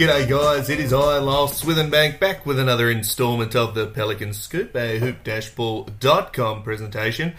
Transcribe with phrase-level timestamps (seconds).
[0.00, 4.74] G'day guys, it is I, Lyle Swithenbank, back with another instalment of the Pelican Scoop,
[4.74, 7.34] a hoop-ball.com presentation.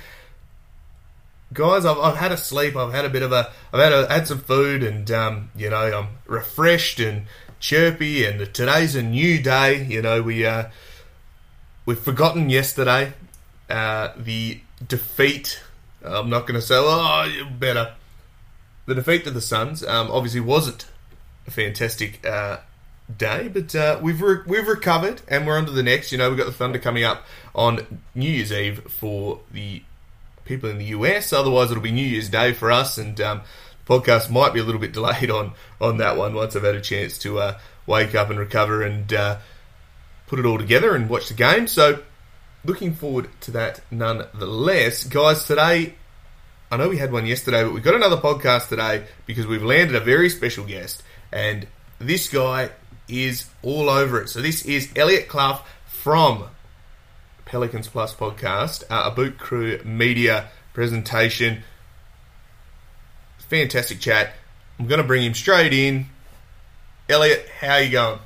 [1.54, 4.14] Guys, I've, I've had a sleep, I've had a bit of a, I've had, a,
[4.14, 7.26] had some food and, um, you know, I'm refreshed and
[7.60, 10.66] chirpy and today's a new day, you know, we, uh,
[11.88, 13.14] we've forgotten yesterday,
[13.72, 15.64] uh, the defeat,
[16.06, 17.96] I'm not going to say, oh, better,
[18.86, 20.86] the defeat to the Suns, um, obviously wasn't
[21.52, 22.58] fantastic uh,
[23.18, 26.12] day, but uh, we've re- we've recovered and we're on to the next.
[26.12, 29.84] You know, we've got the Thunder coming up on New Year's Eve for the
[30.46, 31.34] people in the US.
[31.34, 33.42] Otherwise, it'll be New Year's Day for us, and um,
[33.86, 36.76] the podcast might be a little bit delayed on on that one once I've had
[36.76, 39.38] a chance to uh, wake up and recover and uh,
[40.28, 41.68] put it all together and watch the game.
[41.68, 42.02] So.
[42.64, 45.06] Looking forward to that nonetheless.
[45.06, 45.96] Guys, today
[46.74, 49.94] I know we had one yesterday, but we've got another podcast today because we've landed
[49.94, 51.04] a very special guest.
[51.32, 51.68] And
[52.00, 52.72] this guy
[53.08, 54.30] is all over it.
[54.30, 56.46] So this is Eliot Clough from
[57.46, 61.64] Pelicans Plus podcast, uh, a Boot Crew media presentation.
[63.50, 64.34] Fantastic chat.
[64.80, 66.08] I'm going to bring him straight in.
[67.10, 68.20] Eliot, how you going?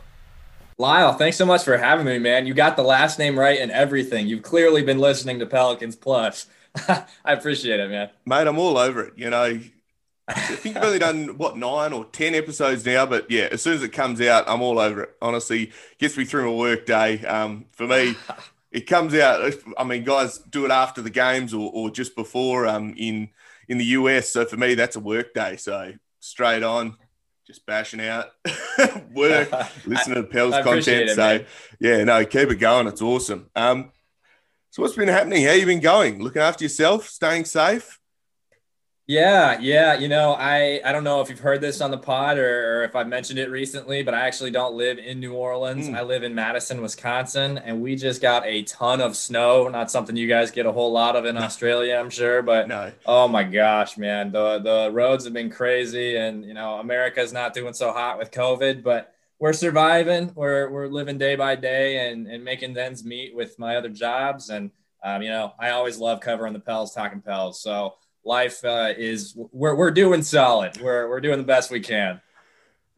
[0.77, 2.45] Lyle, thanks so much for having me, man.
[2.45, 4.27] You got the last name right and everything.
[4.27, 6.47] You've clearly been listening to Pelicans Plus.
[6.87, 8.09] I appreciate it, man.
[8.25, 9.13] Mate, I'm all over it.
[9.15, 9.59] You know,
[10.27, 13.73] I think I've only done what nine or ten episodes now, but yeah, as soon
[13.73, 15.15] as it comes out, I'm all over it.
[15.21, 17.23] Honestly, gets me through my work day.
[17.25, 18.15] Um, for me,
[18.71, 19.53] it comes out.
[19.77, 22.65] I mean, guys do it after the games or, or just before.
[22.65, 23.29] Um, in
[23.67, 25.57] in the US, so for me, that's a work day.
[25.57, 26.97] So straight on,
[27.45, 28.31] just bashing out
[29.13, 29.51] work,
[29.85, 31.09] listening to Pell's content.
[31.09, 31.45] It, so man.
[31.79, 32.87] yeah, no, keep it going.
[32.87, 33.49] It's awesome.
[33.55, 33.91] Um,
[34.71, 35.45] so what's been happening?
[35.45, 36.21] How you been going?
[36.21, 37.99] Looking after yourself, staying safe.
[39.07, 39.93] Yeah, yeah.
[39.99, 42.83] You know, I I don't know if you've heard this on the pod or, or
[42.85, 45.87] if I've mentioned it recently, but I actually don't live in New Orleans.
[45.87, 45.95] Mm.
[45.95, 49.67] I live in Madison, Wisconsin, and we just got a ton of snow.
[49.67, 52.91] Not something you guys get a whole lot of in Australia, I'm sure, but no.
[53.05, 57.53] oh my gosh, man, the the roads have been crazy, and you know, America's not
[57.53, 60.31] doing so hot with COVID, but we're surviving.
[60.33, 64.49] We're we're living day by day and and making ends meet with my other jobs,
[64.49, 64.71] and
[65.03, 67.93] um, you know, I always love covering the Pels, talking Pels, so
[68.25, 70.79] life uh, is we're, we're doing solid.
[70.81, 72.21] We're, we're doing the best we can.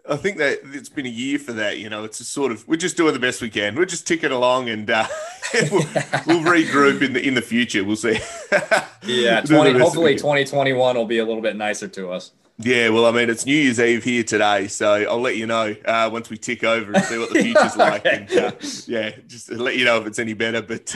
[0.09, 1.79] I think that it's been a year for that.
[1.79, 3.75] You know, it's a sort of we're just doing the best we can.
[3.75, 5.05] We're just ticking along, and uh,
[5.53, 5.83] we'll,
[6.25, 7.83] we'll, regroup in the in the future.
[7.83, 8.19] We'll see.
[9.03, 12.31] yeah, 20, hopefully twenty twenty one will be a little bit nicer to us.
[12.59, 15.75] Yeah, well, I mean, it's New Year's Eve here today, so I'll let you know
[15.85, 18.03] uh, once we tick over and see what the future's like.
[18.03, 18.51] And, uh,
[18.87, 20.63] yeah, just let you know if it's any better.
[20.63, 20.95] But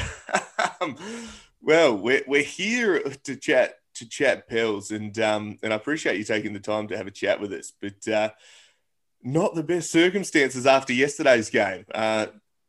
[0.79, 0.95] um,
[1.61, 6.23] well, we're we're here to chat to chat Pels, and um, and I appreciate you
[6.23, 7.71] taking the time to have a chat with us.
[7.79, 8.29] But uh,
[9.23, 11.85] not the best circumstances after yesterday's game.
[11.93, 12.27] Uh,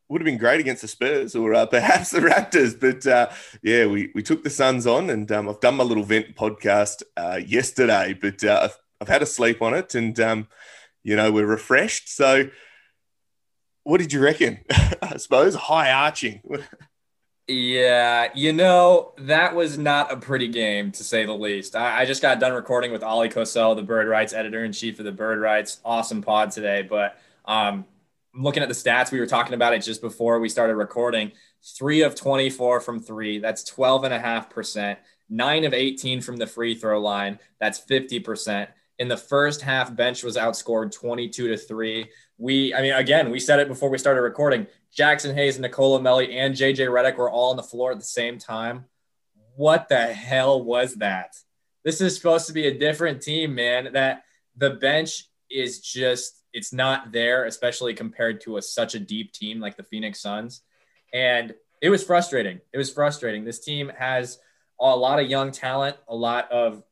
[0.08, 3.30] would have been great against the Spurs or uh, perhaps the Raptors, but uh,
[3.62, 7.02] yeah, we, we took the Suns on, and um, I've done my little vent podcast
[7.16, 10.48] uh, yesterday, but uh, I've, I've had a sleep on it, and um,
[11.02, 12.14] you know we're refreshed.
[12.14, 12.50] So,
[13.84, 14.60] what did you reckon?
[15.02, 16.42] I suppose high arching.
[17.48, 21.74] Yeah, you know, that was not a pretty game to say the least.
[21.74, 24.98] I, I just got done recording with Oleh Kosel, the Bird Writes editor in chief
[25.00, 25.80] of the Bird Writes.
[25.84, 26.82] Awesome pod today.
[26.82, 27.84] But um,
[28.32, 31.32] looking at the stats, we were talking about it just before we started recording.
[31.76, 33.38] Three of 24 from three.
[33.38, 34.96] That's 12.5%.
[35.28, 37.40] Nine of 18 from the free throw line.
[37.58, 38.68] That's 50%.
[38.98, 42.08] In the first half, bench was outscored 22 to 3.
[42.38, 44.68] We, I mean, again, we said it before we started recording.
[44.96, 48.38] Jaxson Hayes, Nicolo Melli, and JJ Redick were all on the floor at the same
[48.38, 48.84] time.
[49.56, 51.34] What the hell was that?
[51.84, 53.92] This is supposed to be a different team, man.
[53.92, 54.24] That
[54.56, 59.60] the bench is just it's not there, especially compared to a, such a deep team
[59.60, 60.62] like the Phoenix Suns.
[61.12, 62.60] And it was frustrating.
[62.72, 63.44] It was frustrating.
[63.44, 64.38] This team has
[64.80, 66.82] a lot of young talent, a lot of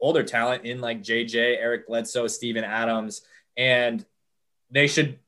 [0.00, 3.22] older talent in like JJ, Eric Bledsoe, Steven Adams,
[3.56, 4.04] and
[4.70, 5.18] they should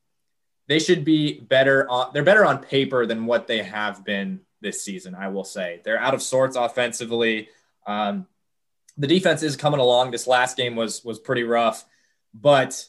[0.72, 4.82] they should be better on they're better on paper than what they have been this
[4.82, 5.82] season, I will say.
[5.84, 7.50] They're out of sorts offensively.
[7.86, 8.26] Um,
[8.96, 10.12] the defense is coming along.
[10.12, 11.84] This last game was was pretty rough,
[12.32, 12.88] but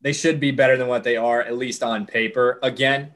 [0.00, 2.60] they should be better than what they are, at least on paper.
[2.62, 3.12] Again,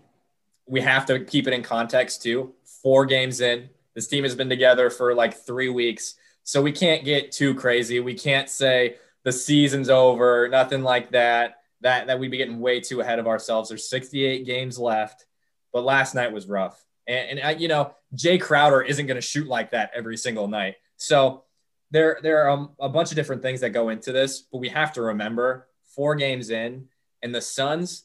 [0.66, 2.54] we have to keep it in context too.
[2.82, 6.16] Four games in, this team has been together for like three weeks.
[6.42, 8.00] So we can't get too crazy.
[8.00, 11.60] We can't say the season's over, nothing like that.
[11.82, 13.68] That that we'd be getting way too ahead of ourselves.
[13.68, 15.26] There's 68 games left,
[15.72, 16.82] but last night was rough.
[17.06, 20.76] And, and you know, Jae Crowder isn't going to shoot like that every single night.
[20.96, 21.44] So
[21.90, 24.68] there there are um, a bunch of different things that go into this, but we
[24.70, 26.88] have to remember four games in,
[27.22, 28.04] and the Suns,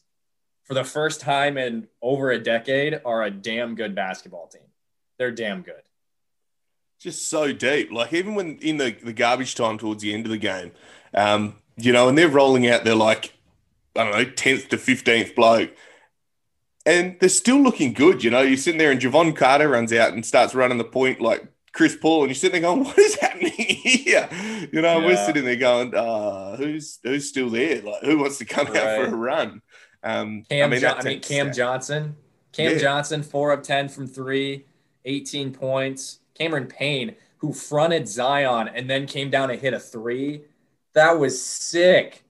[0.64, 4.62] for the first time in over a decade, are a damn good basketball team.
[5.18, 5.82] They're damn good.
[7.00, 7.90] Just so deep.
[7.90, 10.72] Like even when in the, the garbage time towards the end of the game,
[11.14, 13.32] um, you know, and they're rolling out they're like,
[13.96, 15.70] I don't know, 10th to 15th bloke.
[16.84, 18.40] And they're still looking good, you know.
[18.40, 21.96] You're sitting there and Jevon Carter runs out and starts running the point like Chris
[21.96, 24.28] Paul, and you're sitting there going, "What is happening here?"
[24.72, 25.06] You know, yeah.
[25.06, 27.80] we're sitting there going, uh, "Who's who's still there?
[27.82, 28.76] Like, who wants to come right.
[28.76, 29.62] out for a run?"
[30.02, 32.16] Um, Cam, I mean, jo- I mean Cam Johnson,
[32.52, 32.78] Cam yeah.
[32.78, 34.66] Johnson, four of ten from three,
[35.04, 36.18] 18 points.
[36.34, 40.42] Cameron Payne, who fronted Zion and then came down and hit a three,
[40.94, 42.24] that was sick.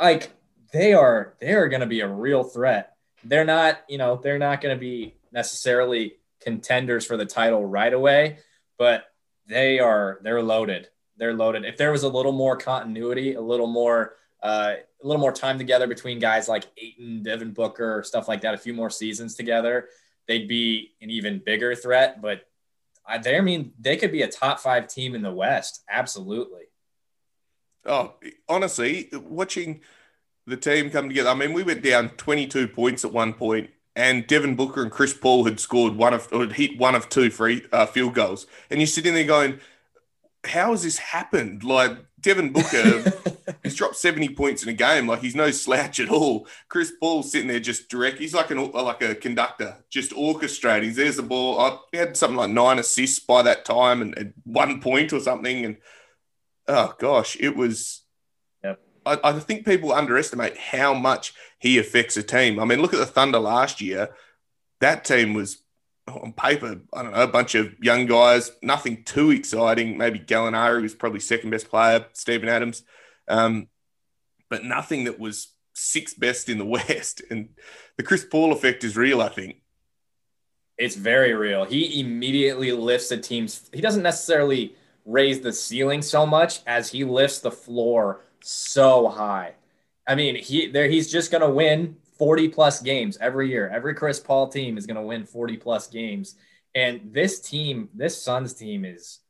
[0.00, 0.30] Like
[0.72, 2.96] they are, they are going to be a real threat.
[3.24, 7.92] They're not, you know, they're not going to be necessarily contenders for the title right
[7.92, 8.38] away
[8.78, 9.04] but
[9.46, 10.88] they are they're loaded.
[11.16, 11.64] They're loaded.
[11.64, 15.58] If there was a little more continuity, a little more uh, a little more time
[15.58, 19.88] together between guys like Ayton, Devin Booker, stuff like that, a few more seasons together,
[20.28, 22.20] they'd be an even bigger threat.
[22.20, 22.42] But
[23.06, 25.82] I, they, I mean, they could be a top five team in the West.
[25.88, 26.64] Absolutely.
[27.86, 28.14] Oh,
[28.48, 29.80] honestly, watching
[30.46, 31.30] the team come together.
[31.30, 35.14] I mean, we went down 22 points at one point and Devin Booker and Chris
[35.14, 38.78] Paul had scored one of or hit one of two free uh, field goals, and
[38.78, 39.58] you're sitting there going,
[40.44, 43.12] "How has this happened?" Like Devin Booker,
[43.62, 46.46] he's dropped seventy points in a game, like he's no slouch at all.
[46.68, 50.94] Chris Paul sitting there just direct, he's like an like a conductor, just orchestrating.
[50.94, 51.58] There's the ball.
[51.58, 55.20] I he had something like nine assists by that time, and, and one point or
[55.20, 55.78] something, and
[56.68, 58.02] oh gosh, it was
[59.06, 62.58] I, I think people underestimate how much he affects a team.
[62.58, 64.10] I mean, look at the Thunder last year.
[64.80, 65.62] That team was
[66.08, 69.96] on paper, I don't know, a bunch of young guys, nothing too exciting.
[69.96, 72.82] Maybe Gallinari was probably second best player, Steven Adams,
[73.28, 73.68] um,
[74.48, 77.22] but nothing that was sixth best in the West.
[77.30, 77.50] And
[77.96, 79.62] the Chris Paul effect is real, I think.
[80.78, 81.64] It's very real.
[81.64, 83.68] He immediately lifts the team's.
[83.72, 84.74] He doesn't necessarily
[85.06, 89.54] raise the ceiling so much as he lifts the floor so high.
[90.06, 93.68] I mean, he there he's just going to win 40 plus games every year.
[93.68, 96.36] Every Chris Paul team is going to win 40 plus games.
[96.74, 99.20] And this team, this Suns team is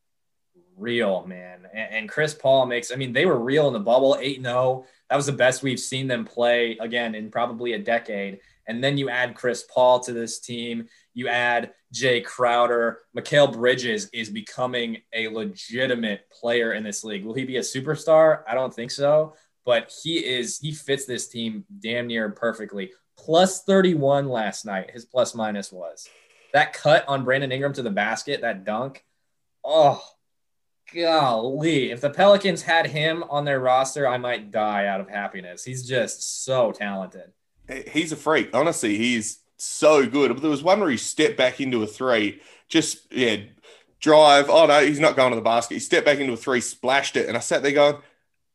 [0.76, 1.66] real, man.
[1.72, 4.84] And, and Chris Paul makes, I mean, they were real in the bubble 8 0.
[5.08, 8.40] That was the best we've seen them play again in probably a decade.
[8.68, 10.86] And then you add Chris Paul to this team.
[11.14, 13.00] You add Jae Crowder.
[13.16, 17.24] Mikal Bridges is becoming a legitimate player in this league.
[17.24, 18.42] Will he be a superstar?
[18.48, 20.58] I don't think so, but he is.
[20.58, 22.92] He fits this team damn near perfectly.
[23.16, 24.90] Plus 31 last night.
[24.90, 26.08] His plus minus was
[26.56, 28.40] that cut on Brandon Ingram to the basket.
[28.40, 29.04] That dunk.
[29.62, 30.02] Oh,
[30.94, 31.90] golly!
[31.90, 35.64] If the Pelicans had him on their roster, I might die out of happiness.
[35.64, 37.32] He's just so talented.
[37.90, 38.50] He's a freak.
[38.54, 40.32] Honestly, he's so good.
[40.32, 43.36] But there was one where he stepped back into a three, just yeah,
[44.00, 44.48] drive.
[44.48, 45.74] Oh no, he's not going to the basket.
[45.74, 47.96] He stepped back into a three, splashed it, and I sat there going,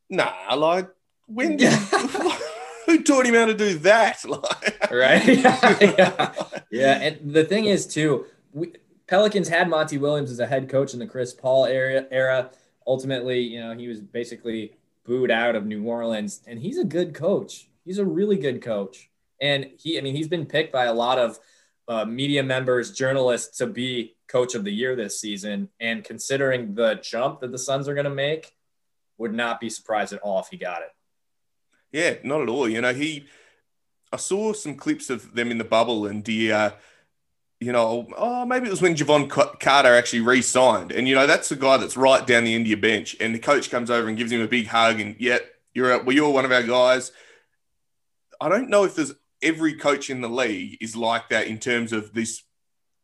[0.08, 0.88] Nah, like
[1.26, 1.72] when did,
[2.86, 4.24] who taught him how to do that?
[4.90, 5.26] right?
[5.26, 6.34] Yeah, yeah.
[6.70, 8.72] yeah, and the thing is too, we,
[9.06, 12.06] Pelicans had Monty Williams as a head coach in the Chris Paul era.
[12.10, 12.50] Era
[12.86, 17.14] ultimately, you know, he was basically booed out of New Orleans, and he's a good
[17.14, 17.68] coach.
[17.84, 19.10] He's a really good coach.
[19.40, 21.38] And he, I mean, he's been picked by a lot of
[21.88, 25.68] uh, media members, journalists to be coach of the year this season.
[25.80, 28.54] And considering the jump that the Suns are going to make,
[29.18, 30.88] would not be surprised at all if he got it.
[31.92, 32.68] Yeah, not at all.
[32.68, 33.26] You know, he.
[34.12, 36.72] I saw some clips of them in the bubble, and he, uh,
[37.60, 41.48] you know, oh, maybe it was when Jevon Carter actually re-signed, and you know, that's
[41.48, 44.08] the guy that's right down the end of your bench, and the coach comes over
[44.08, 45.38] and gives him a big hug, and yeah,
[45.72, 47.12] you're well, you're one of our guys.
[48.42, 51.92] I don't know if there's every coach in the league is like that in terms
[51.92, 52.42] of this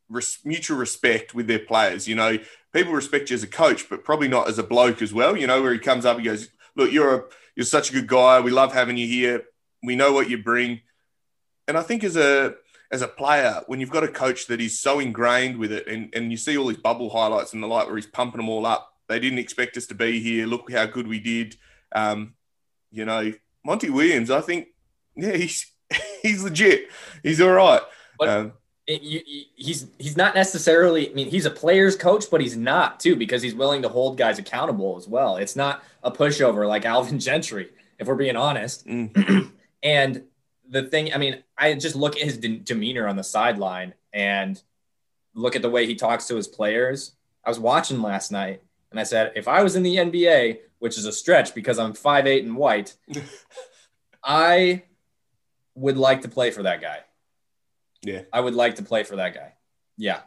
[0.09, 2.09] res- mutual respect with their players.
[2.09, 2.38] You know,
[2.73, 5.37] people respect you as a coach, but probably not as a bloke as well.
[5.37, 7.23] You know, where he comes up, he goes, "Look, you're a
[7.54, 8.40] you're such a good guy.
[8.40, 9.45] We love having you here.
[9.83, 10.80] We know what you bring."
[11.68, 12.57] And I think as a
[12.90, 16.12] as a player, when you've got a coach that is so ingrained with it, and,
[16.14, 18.66] and you see all these bubble highlights and the like where he's pumping them all
[18.66, 20.47] up, they didn't expect us to be here.
[20.47, 21.57] Look how good we did.
[21.95, 22.35] Um,
[22.90, 23.33] you know,
[23.64, 24.68] Monty Williams, I think,
[25.18, 25.70] yeah, he's
[26.22, 26.88] he's legit.
[27.22, 27.82] He's all right.
[28.18, 28.52] But um,
[28.87, 29.20] it, you,
[29.54, 31.10] he's he's not necessarily.
[31.10, 34.16] I mean, he's a player's coach, but he's not too because he's willing to hold
[34.16, 35.37] guys accountable as well.
[35.37, 38.87] It's not a pushover like Alvin Gentry, if we're being honest.
[38.87, 39.52] Mm.
[39.82, 40.25] and
[40.70, 44.60] the thing, I mean, I just look at his de- demeanor on the sideline and
[45.34, 47.12] look at the way he talks to his players.
[47.44, 50.98] I was watching last night and I said, if I was in the NBA, which
[50.98, 52.94] is a stretch because I'm five eight and white,
[54.25, 54.82] I
[55.78, 56.99] would like to play for that guy.
[58.02, 58.23] Yeah.
[58.32, 59.54] I would like to play for that guy.
[59.97, 60.20] Yeah.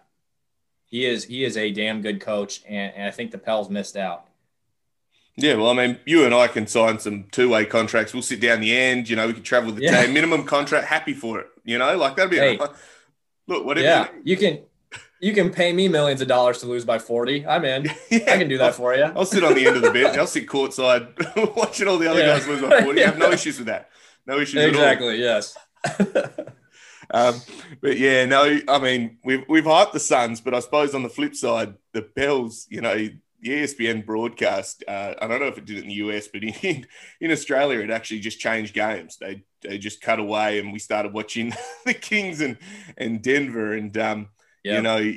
[0.85, 3.95] He is he is a damn good coach and, and I think the Pels missed
[3.95, 4.27] out.
[5.37, 8.13] Yeah, well, I mean, you and I can sign some two-way contracts.
[8.13, 9.09] We'll sit down the end.
[9.09, 10.03] You know, we can travel the yeah.
[10.03, 10.13] team.
[10.13, 11.47] Minimum contract, happy for it.
[11.63, 12.37] You know, like that'd be.
[12.37, 12.69] Hey, a,
[13.47, 13.87] look, whatever.
[13.87, 14.59] Yeah, you, you can
[15.21, 17.45] you can pay me millions of dollars to lose by 40.
[17.45, 17.89] I'm in.
[18.09, 19.03] Yeah, I can do that I'll, for you.
[19.03, 20.17] I'll sit on the end of the bench.
[20.17, 22.37] I'll sit courtside watching all the other yeah.
[22.37, 23.01] guys lose by 40.
[23.01, 23.89] I have no issues with that.
[24.25, 25.57] No issues exactly, yes.
[27.11, 27.41] um,
[27.81, 31.09] but yeah, no, I mean, we've, we've hyped the Suns, but I suppose on the
[31.09, 35.65] flip side, the Pels, you know, the ESPN broadcast, uh, I don't know if it
[35.65, 36.85] did it in the US, but in,
[37.19, 39.17] in Australia, it actually just changed games.
[39.17, 41.53] They, they just cut away and we started watching
[41.85, 42.57] the Kings and,
[42.97, 43.73] and Denver.
[43.73, 44.29] And, um,
[44.63, 44.75] yep.
[44.75, 45.13] you know,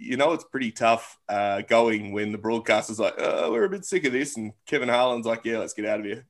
[0.00, 3.84] you know it's pretty tough uh, going when the broadcaster's like, oh, we're a bit
[3.84, 6.26] sick of this, and Kevin Harlan's like, yeah, let's get out of here.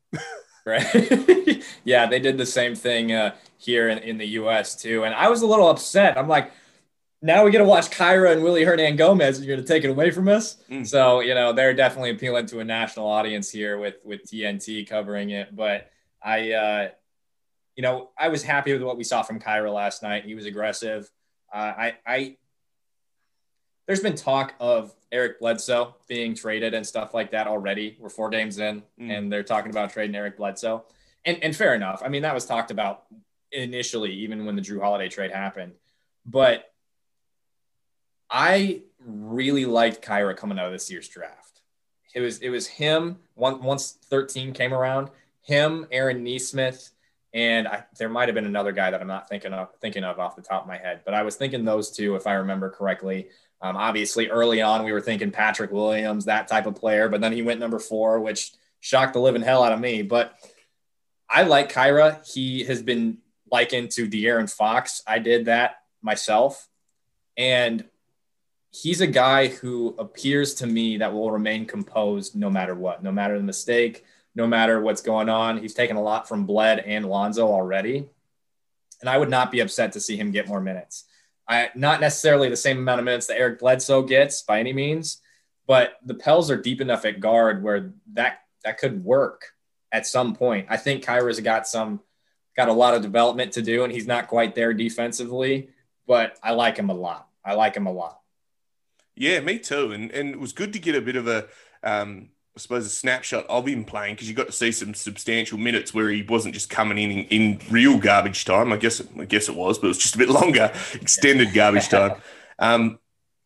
[0.68, 1.64] Right?
[1.84, 4.76] yeah, they did the same thing uh, here in, in the U.S.
[4.76, 6.16] too, and I was a little upset.
[6.16, 6.52] I'm like,
[7.20, 9.90] now we get to watch Kira and Willy Hernangomez, and you're going to take it
[9.90, 10.56] away from us.
[10.70, 10.86] Mm.
[10.86, 15.30] So you know they're definitely appealing to a national audience here with with TNT covering
[15.30, 15.54] it.
[15.54, 15.90] But
[16.22, 16.88] I, uh,
[17.76, 20.24] you know, I was happy with what we saw from Kira last night.
[20.24, 21.10] He was aggressive.
[21.52, 22.36] Uh, I, I
[23.88, 27.96] there's been talk of Eric Bledsoe being traded and stuff like that already.
[27.98, 29.10] We're four games in, mm.
[29.10, 30.84] and they're talking about trading Eric Bledsoe.
[31.24, 32.02] And and fair enough.
[32.04, 33.04] I mean, that was talked about
[33.50, 35.72] initially, even when the Jrue Holiday trade happened.
[36.26, 36.70] But
[38.30, 41.62] I really liked Kira coming out of this year's draft.
[42.14, 45.08] It was it was him once 13 came around,
[45.40, 46.90] him, Aaron Nesmith,
[47.32, 50.18] and I, there might have been another guy that I'm not thinking of thinking of
[50.18, 52.68] off the top of my head, but I was thinking those two if I remember
[52.70, 53.28] correctly.
[53.60, 57.32] Um, obviously, early on, we were thinking Patrick Williams, that type of player, but then
[57.32, 60.02] he went number four, which shocked the living hell out of me.
[60.02, 60.34] But
[61.28, 62.26] I like Kira.
[62.32, 63.18] He has been
[63.50, 65.02] likened to De'Aaron Fox.
[65.06, 66.68] I did that myself.
[67.36, 67.84] And
[68.70, 73.10] he's a guy who appears to me that will remain composed no matter what, no
[73.10, 75.58] matter the mistake, no matter what's going on.
[75.58, 78.08] He's taken a lot from Bled and Lonzo already.
[79.00, 81.04] And I would not be upset to see him get more minutes.
[81.48, 85.22] I not necessarily the same amount of minutes that Eric Bledsoe gets by any means,
[85.66, 89.52] but the Pels are deep enough at guard where that that could work
[89.92, 90.66] at some point.
[90.68, 92.00] I think Kira's got some
[92.56, 95.70] got a lot of development to do, and he's not quite there defensively,
[96.06, 97.28] but I like him a lot.
[97.44, 98.20] I like him a lot.
[99.14, 99.92] Yeah, me too.
[99.92, 101.48] And and it was good to get a bit of a
[101.82, 105.58] um, I suppose a snapshot of him playing because you got to see some substantial
[105.58, 108.72] minutes where he wasn't just coming in, in in, real garbage time.
[108.72, 111.88] I guess I guess it was, but it was just a bit longer, extended garbage
[111.88, 112.16] time.
[112.60, 112.98] Um,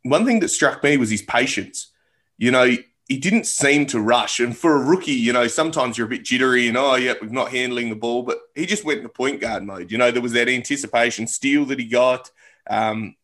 [0.04, 1.92] one thing that struck me was his patience.
[2.38, 2.64] You know,
[3.06, 4.40] he didn't seem to rush.
[4.40, 7.28] And for a rookie, you know, sometimes you're a bit jittery and oh yeah, we're
[7.28, 9.92] not handling the ball, but he just went into point guard mode.
[9.92, 12.30] You know, there was that anticipation steal that he got.
[12.70, 13.16] Um,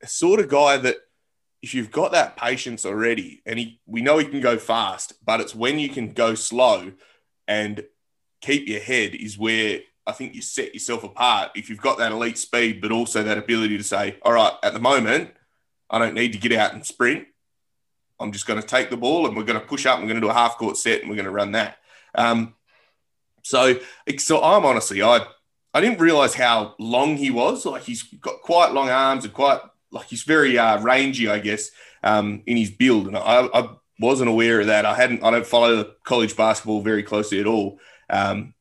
[0.00, 0.98] a sort of guy that
[1.62, 5.40] if you've got that patience already, and he, we know he can go fast, but
[5.40, 6.92] it's when you can go slow
[7.46, 7.84] and
[8.40, 11.50] keep your head is where I think you set yourself apart.
[11.54, 14.72] If you've got that elite speed, but also that ability to say, all right, at
[14.72, 15.30] the moment,
[15.90, 17.26] I don't need to get out and sprint.
[18.18, 19.98] I'm just going to take the ball and we're going to push up.
[19.98, 21.78] And we're going to do a half court set and we're going to run that.
[22.14, 22.54] Um,
[23.42, 23.76] so,
[24.18, 25.26] so I'm honestly, I,
[25.72, 27.64] I didn't realize how long he was.
[27.64, 29.60] Like he's got quite long arms and quite
[29.92, 31.70] like he's very uh, rangy, I guess,
[32.02, 33.06] um, in his build.
[33.08, 34.86] And I, I wasn't aware of that.
[34.86, 35.22] I hadn't.
[35.22, 37.78] I don't follow college basketball very closely at all.
[38.08, 38.54] Um,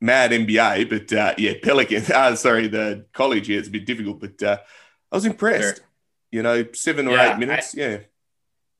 [0.00, 2.04] mad NBA, but uh, yeah, Pelican.
[2.14, 3.48] Uh, sorry, the college.
[3.48, 4.58] Yeah, it's a bit difficult, but uh,
[5.10, 5.76] I was impressed.
[5.76, 5.86] Sure.
[6.30, 7.74] You know, seven or yeah, eight minutes.
[7.76, 7.98] I, yeah.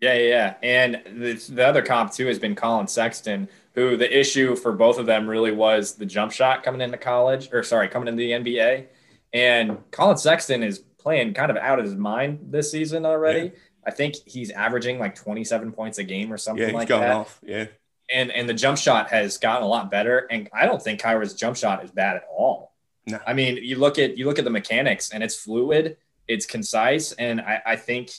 [0.00, 4.56] Yeah, yeah, and the, the other comp too has been Collin Sexton, who the issue
[4.56, 8.08] for both of them really was the jump shot coming into college, or sorry, coming
[8.08, 8.86] into the NBA.
[9.34, 13.44] And Collin Sexton is playing kind of out of his mind this season already.
[13.44, 13.50] Yeah.
[13.86, 17.10] I think he's averaging like 27 points a game or something yeah, like that.
[17.10, 17.40] Off.
[17.42, 17.66] Yeah.
[18.12, 20.26] And and the jump shot has gotten a lot better.
[20.30, 22.72] And I don't think Kira's jump shot is bad at all.
[23.06, 23.18] No.
[23.26, 25.96] I mean, you look at you look at the mechanics and it's fluid,
[26.28, 28.10] it's concise, and I, I think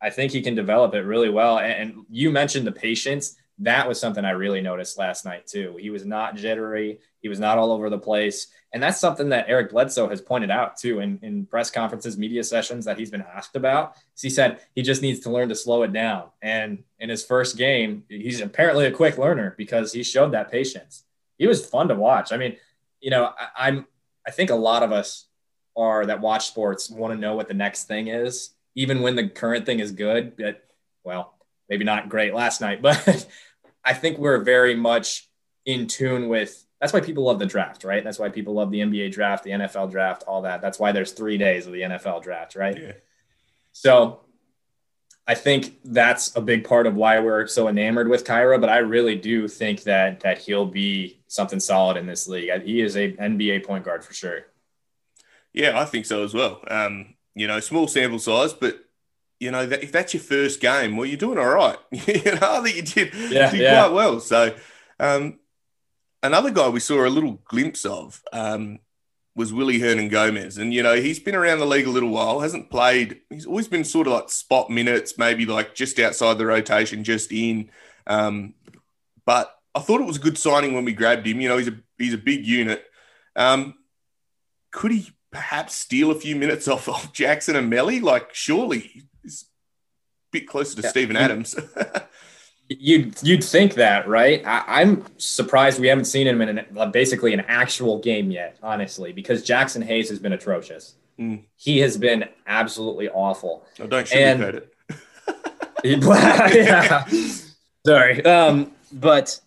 [0.00, 1.58] I think he can develop it really well.
[1.58, 3.36] And, and you mentioned the patience.
[3.58, 5.76] That was something I really noticed last night too.
[5.80, 7.00] He was not jittery.
[7.20, 8.48] He was not all over the place.
[8.72, 12.44] And that's something that Eric Bledsoe has pointed out too in, in press conferences, media
[12.44, 13.96] sessions that he's been asked about.
[14.20, 16.24] He said he just needs to learn to slow it down.
[16.42, 21.04] And in his first game, he's apparently a quick learner because he showed that patience.
[21.38, 22.32] He was fun to watch.
[22.32, 22.56] I mean,
[23.00, 23.86] you know, I, I'm
[24.26, 25.26] I think a lot of us
[25.76, 29.28] are that watch sports want to know what the next thing is, even when the
[29.28, 30.36] current thing is good.
[30.36, 30.64] But
[31.04, 31.35] well,
[31.68, 33.26] maybe not great last night, but
[33.84, 35.28] I think we're very much
[35.64, 38.04] in tune with that's why people love the draft, right?
[38.04, 40.60] That's why people love the NBA draft, the NFL draft, all that.
[40.60, 42.78] That's why there's three days of the NFL draft, right?
[42.78, 42.92] Yeah.
[43.72, 44.20] So
[45.26, 48.60] I think that's a big part of why we're so enamored with Kira.
[48.60, 52.50] But I really do think that that he'll be something solid in this league.
[52.62, 54.46] He is a NBA point guard for sure.
[55.52, 56.60] Yeah, I think so as well.
[56.68, 58.85] Um, you know, small sample size, but
[59.38, 61.78] you know, that, if that's your first game, well, you're doing all right.
[61.90, 63.82] you know, I think you did, yeah, did yeah.
[63.82, 64.20] quite well.
[64.20, 64.54] So,
[64.98, 65.38] um,
[66.22, 68.78] another guy we saw a little glimpse of um,
[69.34, 73.20] was Hernangomez, And, you know, he's been around the league a little while, hasn't played,
[73.28, 77.30] he's always been sort of like spot minutes, maybe like just outside the rotation, just
[77.30, 77.70] in.
[78.06, 78.54] Um,
[79.26, 81.40] but I thought it was a good signing when we grabbed him.
[81.40, 82.82] You know, he's a, he's a big unit.
[83.36, 83.74] Um,
[84.72, 88.00] could he perhaps steal a few minutes off of Jaxson and Melli?
[88.00, 89.02] Like, surely
[90.40, 90.88] bit closer to yeah.
[90.90, 91.56] Steven Adams.
[92.68, 94.44] You'd you'd think that, right?
[94.44, 99.12] I, am surprised we haven't seen him in an, basically an actual game yet, honestly,
[99.12, 100.96] because Jaxson Hayes has been atrocious.
[101.16, 101.44] Mm.
[101.54, 103.64] He has been absolutely awful.
[103.78, 104.72] Oh, don't sugarcoat it.
[106.56, 107.06] yeah.
[107.86, 109.40] Sorry, um, but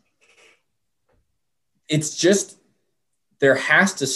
[1.89, 2.57] it's just
[3.39, 4.07] there has to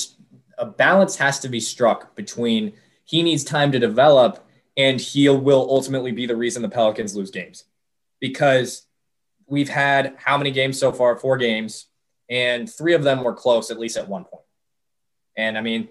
[0.57, 2.71] a balance has to be struck between
[3.03, 4.42] he needs time to develop
[4.77, 7.65] and he will ultimately be the reason the Pelicans lose games
[8.19, 8.85] because
[9.47, 11.15] we've had how many games so far?
[11.15, 11.87] Four games,
[12.29, 14.43] and three of them were close, at least at one point.
[15.37, 15.89] And I mean,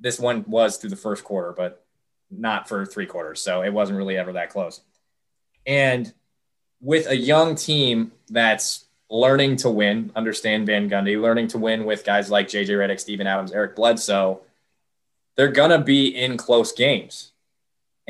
[0.00, 1.84] this one was through the first quarter, but
[2.30, 3.40] not for three quarters.
[3.40, 4.80] So it wasn't really ever that close.
[5.66, 6.12] And
[6.80, 11.84] with a young team that's learning to win, under Stan Van Gundy, learning to win
[11.84, 14.40] with guys like JJ Redick, Steven Adams, Eric Bledsoe,
[15.36, 17.29] they're going to be in close games.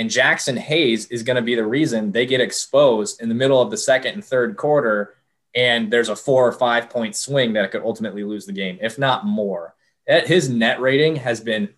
[0.00, 3.60] And Jaxson Hayes is going to be the reason they get exposed in the middle
[3.60, 5.14] of the second and third quarter.
[5.54, 8.98] And there's a four or five point swing that could ultimately lose the game, if
[8.98, 9.74] not more.
[10.06, 11.74] His net rating has been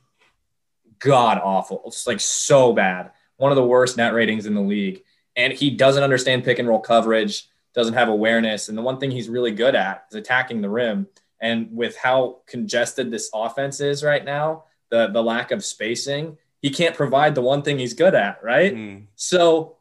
[1.01, 1.83] god awful.
[1.85, 3.11] It's like so bad.
[3.39, 5.03] One of the worst net ratings in the league.
[5.35, 8.69] And he doesn't understand pick and roll coverage, doesn't have awareness.
[8.69, 11.09] And the one thing he's really good at is attacking the rim.
[11.41, 16.71] And with how congested this offense is right now, the, the lack of spacing, he
[16.71, 18.75] can't provide the one thing he's good at, right?
[18.75, 19.07] Mm.
[19.17, 19.77] So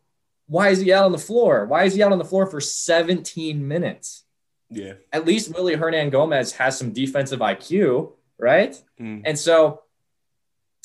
[0.47, 1.65] why is he out on the floor?
[1.65, 4.23] Why is he out on the floor for 17 minutes?
[4.69, 4.93] Yeah.
[5.13, 8.75] At least Willy Hernangomez has some defensive IQ, right?
[8.99, 9.21] Mm.
[9.25, 9.83] And so,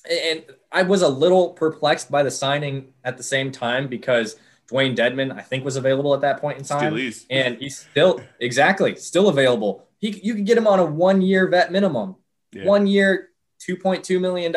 [0.08, 4.36] and I was a little perplexed by the signing at the same time because
[4.70, 6.92] Dewayne Dedmon, I think, was available at that point in time.
[6.92, 7.26] Still is.
[7.30, 9.88] And he's still, exactly, still available.
[9.98, 12.16] He, you can get him on a one year vet minimum,
[12.52, 12.66] yeah.
[12.66, 13.30] one year,
[13.66, 14.52] $2.2 million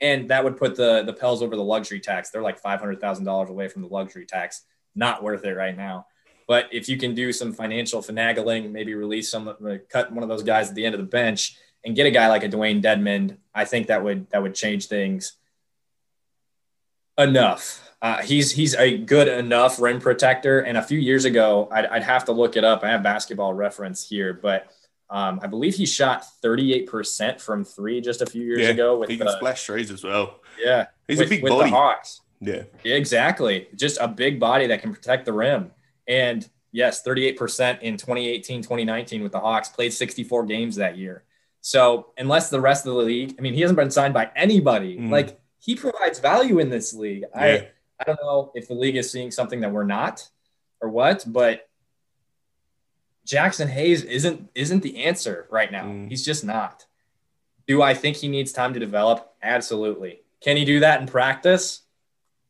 [0.00, 2.30] and that would put the the Pels over the luxury tax.
[2.30, 4.64] They're like five hundred thousand dollars away from the luxury tax.
[4.94, 6.06] Not worth it right now.
[6.46, 9.54] But if you can do some financial finagling, maybe release some,
[9.90, 12.28] cut one of those guys at the end of the bench, and get a guy
[12.28, 15.34] like a Dewayne Dedmon, I think that would that would change things
[17.18, 17.84] enough.
[18.00, 20.60] Uh, he's he's a good enough rim protector.
[20.60, 22.82] And a few years ago, I'd, I'd have to look it up.
[22.82, 24.70] I have basketball reference here, but
[25.10, 28.98] um, I believe he shot 38% from three just a few years yeah, ago.
[28.98, 30.40] With he can the, splash threes as well.
[30.62, 30.86] Yeah.
[31.06, 31.70] He's with, a big with body.
[31.70, 32.20] The Hawks.
[32.40, 32.62] Yeah.
[32.84, 33.68] Exactly.
[33.74, 35.70] Just a big body that can protect the rim.
[36.06, 41.24] And yes, 38% in 2018, 2019 with the Hawks, played 64 games that year.
[41.62, 44.98] So unless the rest of the league, I mean, he hasn't been signed by anybody.
[44.98, 45.10] Mm.
[45.10, 47.24] Like he provides value in this league.
[47.34, 47.40] Yeah.
[47.40, 47.68] I,
[48.00, 50.28] I don't know if the league is seeing something that we're not,
[50.80, 51.67] or what, but
[53.28, 55.84] Jaxson Hayes isn't isn't the answer right now.
[55.84, 56.08] Mm.
[56.08, 56.86] He's just not.
[57.66, 59.34] Do I think he needs time to develop?
[59.42, 60.22] Absolutely.
[60.40, 61.82] Can he do that in practice?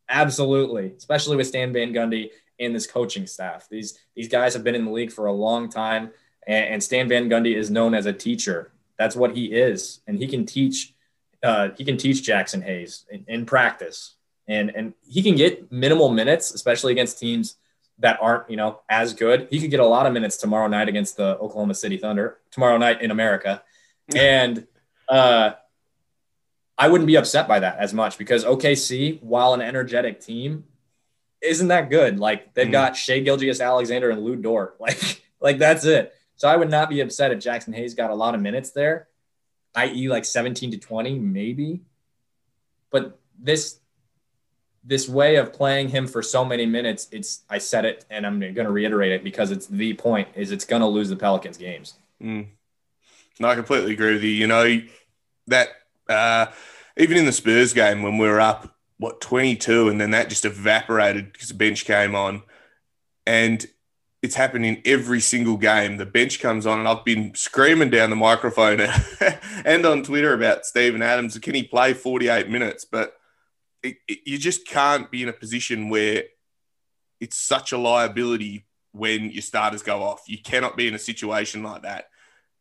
[0.09, 3.69] Absolutely, especially with Stan Van Gundy and this coaching staff.
[3.69, 6.11] These these guys have been in the league for a long time,
[6.47, 8.71] and, and Stan Van Gundy is known as a teacher.
[8.99, 10.95] That's what he is, and he can teach.
[11.43, 14.14] Uh, he can teach Jaxson Hayes in, in practice,
[14.47, 17.57] and and he can get minimal minutes, especially against teams
[18.00, 19.48] that aren't you know as good.
[19.50, 22.78] He could get a lot of minutes tomorrow night against the Oklahoma City Thunder tomorrow
[22.78, 23.62] night in America,
[24.14, 24.66] and
[25.08, 25.52] uh,
[26.76, 30.64] I wouldn't be upset by that as much because OKC, while an energetic team,
[31.42, 32.18] isn't that good.
[32.18, 32.72] Like they've mm.
[32.72, 34.76] got Shai Gilgeous-Alexander and Lu Dort.
[34.80, 36.14] Like like that's it.
[36.37, 39.08] So I would not be upset if Jaxson Hayes got a lot of minutes there,
[39.74, 41.80] i.e., like 17 to 20, maybe.
[42.90, 43.78] But this
[44.88, 48.40] this way of playing him for so many minutes, it's I said it and I'm
[48.40, 51.59] going to reiterate it because it's the point is it's going to lose the Pelicans
[51.59, 51.94] games.
[52.22, 52.46] Mm.
[53.38, 54.31] No, I completely agree with you.
[54.31, 54.81] You know
[55.46, 55.68] that
[56.09, 56.46] uh,
[56.96, 60.46] even in the Spurs game when we were up what 22 and then that just
[60.46, 62.42] evaporated because the bench came on
[63.27, 63.66] and
[64.22, 65.98] it's happened in every single game.
[65.98, 68.81] The bench comes on, and I've been screaming down the microphone
[69.64, 71.38] and on Twitter about Steven Adams.
[71.38, 72.85] Can he play 48 minutes?
[72.85, 73.17] But
[73.83, 76.25] it, it, you just can't be in a position where
[77.21, 80.23] it's such a liability when your starters go off.
[80.27, 82.07] You cannot be in a situation like that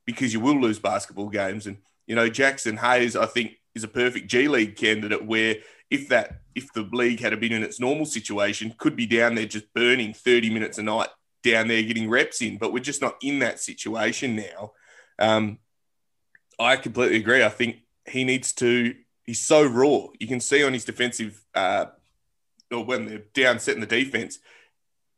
[0.06, 1.68] because you will lose basketball games.
[1.68, 5.58] And, you know, Jaxson Hayes, I think, is a perfect G League candidate where
[5.90, 9.46] if that if the league had been in its normal situation, could be down there
[9.46, 11.10] just burning 30 minutes a night
[11.44, 14.72] down there getting reps in, but we're just not in that situation now.
[15.20, 15.60] Um,
[16.60, 17.44] I completely agree.
[17.44, 18.96] I think he needs to.
[19.28, 20.08] He's so raw.
[20.20, 21.88] You can see on his defensive, uh,
[22.72, 24.40] or when they're down setting the defense,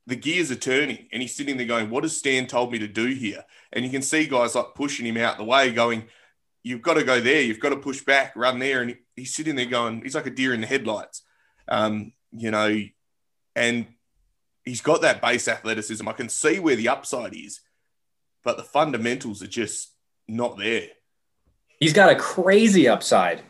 [0.07, 2.87] the gears are turning, and he's sitting there going, "What has Stan told me to
[2.87, 6.09] do here?" And you can see guys like pushing him out the way, going,
[6.63, 7.41] "You've got to go there.
[7.41, 10.31] You've got to push back, run there." And he's sitting there going, "He's like a
[10.31, 11.21] deer in the headlights,"
[11.67, 12.81] um, you know.
[13.55, 13.87] And
[14.65, 16.07] he's got that base athleticism.
[16.07, 17.59] I can see where the upside is,
[18.43, 19.93] but the fundamentals are just
[20.27, 20.87] not there.
[21.79, 23.43] He's got a crazy upside.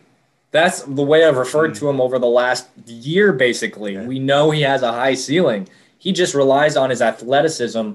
[0.52, 3.94] That's the way I've referred to him over the last year, basically.
[3.94, 4.06] Yeah.
[4.06, 5.70] We know he has a high ceiling.
[6.00, 7.92] He just relies on his athleticism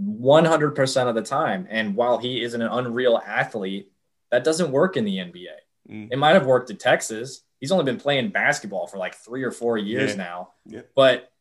[0.00, 1.66] 100% of the time.
[1.68, 3.90] And while he is an unreal athlete,
[4.30, 5.56] that doesn't work in the NBA.
[5.90, 6.08] Mm.
[6.12, 7.42] It might have worked at Texas.
[7.60, 10.16] He's only been playing basketball for like three or four years yeah.
[10.16, 10.48] now.
[10.66, 10.80] Yeah.
[10.94, 11.32] But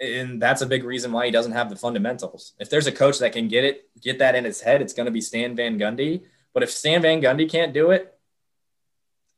[0.00, 2.54] and that's a big reason why he doesn't have the fundamentals.
[2.58, 5.06] If there's a coach that can get it, get that in his head, it's going
[5.06, 6.22] to be Stan Van Gundy.
[6.54, 8.14] But if Stan Van Gundy can't do it,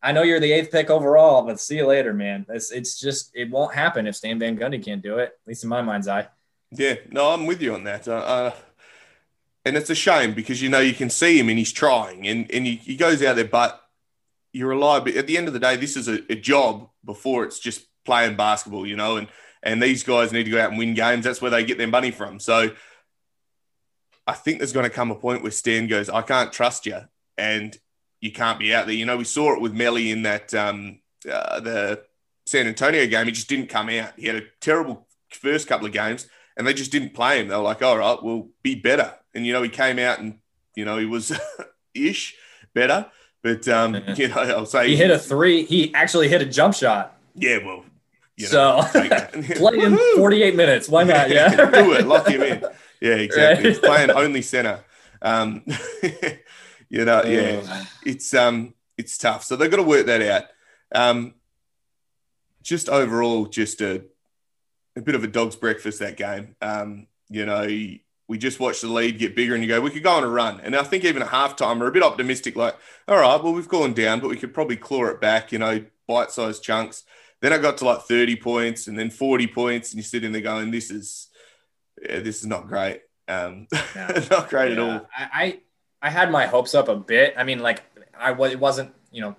[0.03, 2.45] I know you're the eighth pick overall, but see you later, man.
[2.49, 5.37] It's it's just it won't happen if Stan Van Gundy can't do it.
[5.43, 6.29] At least in my mind's eye.
[6.71, 8.09] Yeah, no, I'm with you on that.
[8.09, 8.53] Uh, uh,
[9.65, 12.51] and it's a shame because you know you can see him and he's trying and
[12.51, 13.83] and he, he goes out there, but
[14.53, 17.59] you're But At the end of the day, this is a, a job before it's
[17.59, 19.29] just playing basketball, you know, and
[19.62, 21.25] and these guys need to go out and win games.
[21.25, 22.41] That's where they get their money from.
[22.41, 22.71] So
[24.27, 27.01] I think there's going to come a point where Stan goes, I can't trust you,
[27.38, 27.77] and
[28.23, 28.95] you can't be out there.
[28.95, 32.05] You know, we saw it with Melli in that um, uh, the
[32.47, 33.27] San Antonio game.
[33.27, 34.13] He just didn't come out.
[34.17, 37.49] He had a terrible first couple of games, and they just didn't play him.
[37.49, 39.13] They were like, all right, we'll be better.
[39.35, 40.39] And you know, he came out and
[40.77, 41.39] you know he was
[41.95, 42.37] ish
[42.73, 43.11] better.
[43.43, 45.65] But um, you know, I'll say he hit a three.
[45.65, 47.19] He actually hit a jump shot.
[47.35, 47.85] Yeah, well,
[48.37, 50.89] you know, so play in 48 minutes.
[50.89, 51.29] Why not?
[51.29, 51.49] Yeah.
[51.71, 52.07] Do it.
[52.07, 52.65] Lock him in.
[53.01, 53.65] Yeah, exactly.
[53.65, 53.75] Right.
[53.75, 54.79] He's playing only center.
[55.21, 55.65] Um,
[56.92, 59.44] you know, yeah, it's um, it's tough.
[59.44, 60.44] So they've got to work that out.
[60.94, 61.35] Um,
[62.62, 64.05] just overall, just a,
[64.94, 66.55] a bit of a dog's breakfast that game.
[66.61, 70.02] Um, you know, we just watched the lead get bigger, and you go, we could
[70.02, 70.61] go on a run.
[70.61, 72.76] And I think even at halftime, we're a bit optimistic, like,
[73.09, 75.50] all right, well, we've gone down, but we could probably claw it back.
[75.50, 77.05] You know, bite-sized chunks.
[77.40, 80.42] Then I got to like 30 points and then 40 points, and you're sitting there
[80.42, 81.28] going, "This is,
[82.02, 83.00] yeah, this is not great.
[83.28, 84.09] Um, no.
[84.31, 84.74] not great yeah.
[84.74, 85.61] at all." I,
[86.03, 87.35] I had my hopes up a bit.
[87.37, 87.83] I mean, like
[88.19, 89.37] I was, it wasn't, you know,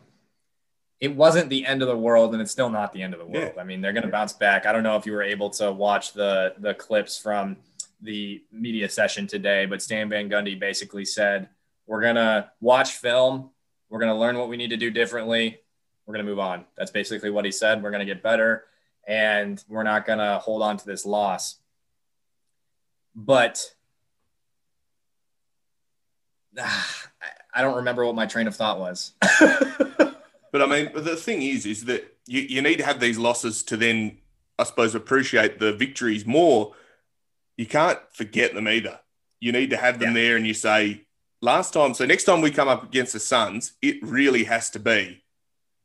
[0.99, 3.26] it wasn't the end of the world, and it's still not the end of the
[3.26, 3.52] world.
[3.56, 3.62] Yeah.
[3.62, 4.65] I mean, they're going to bounce back.
[4.65, 7.58] I don't know if you were able to watch the the clips from
[8.02, 11.49] the media session today, but Stan Van Gundy basically said,
[11.86, 13.49] "We're going to watch film.
[13.89, 15.60] We're going to learn what we need to do differently
[16.06, 16.65] we're going to move on.
[16.78, 17.82] That's basically what he said.
[17.82, 18.65] We're going to get better
[19.08, 21.58] and we're not going to hold on to this loss.
[23.15, 23.73] But
[27.55, 29.13] I don't remember what my train of thought was.
[29.39, 33.63] but I mean, the thing is, is that you, you need to have these losses
[33.63, 34.17] to then,
[34.57, 36.73] I suppose, appreciate the victories more.
[37.57, 38.99] you can't forget them either.
[39.39, 40.23] You need to have them yeah.
[40.23, 41.05] there and you say,
[41.41, 44.79] last time, so next time we come up against the Suns, it really has to
[44.79, 45.23] be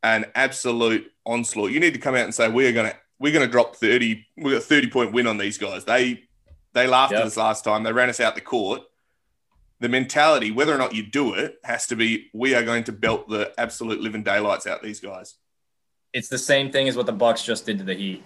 [0.03, 1.73] an absolute onslaught.
[1.73, 3.77] You need to come out and say, we are going to, we're going to drop
[3.77, 5.85] 30, we got a 30 point win on these guys.
[5.85, 6.23] They,
[6.73, 7.23] they laughed yep.
[7.23, 7.83] at us last time.
[7.83, 8.83] They ran us out the court.
[9.81, 12.93] The mentality, whether or not you do it, has to be we are going to
[12.93, 15.35] belt the absolute living daylights out these guys.
[16.13, 18.23] It's the same thing as what the Bucks just did to the Heat.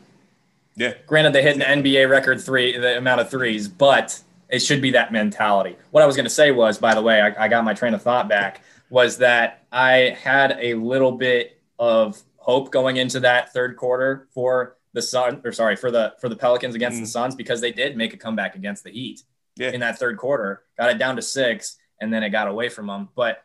[0.77, 0.95] Yeah.
[1.07, 4.93] Granted, they hit an NBA record three, the amount of threes, but it should be
[4.93, 5.77] that mentality.
[5.91, 7.95] What I was going to say was, by the way, I, I got my train
[7.95, 13.53] of thought back, was that I had a little bit of hope going into that
[13.53, 17.03] third quarter for the Sun, or sorry, for the for the Pelicans against mm.
[17.03, 19.23] the Suns because they did make a comeback against the Heat
[19.57, 19.71] yeah.
[19.71, 22.87] in that third quarter, got it down to six, and then it got away from
[22.87, 23.09] them.
[23.15, 23.45] But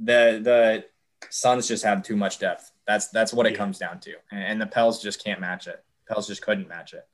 [0.00, 0.84] the the
[1.30, 2.70] Suns just have too much depth.
[2.86, 3.58] That's that's what it yeah.
[3.58, 5.82] comes down to, and the Pels just can't match it.
[6.08, 7.06] Pels just couldn't match it.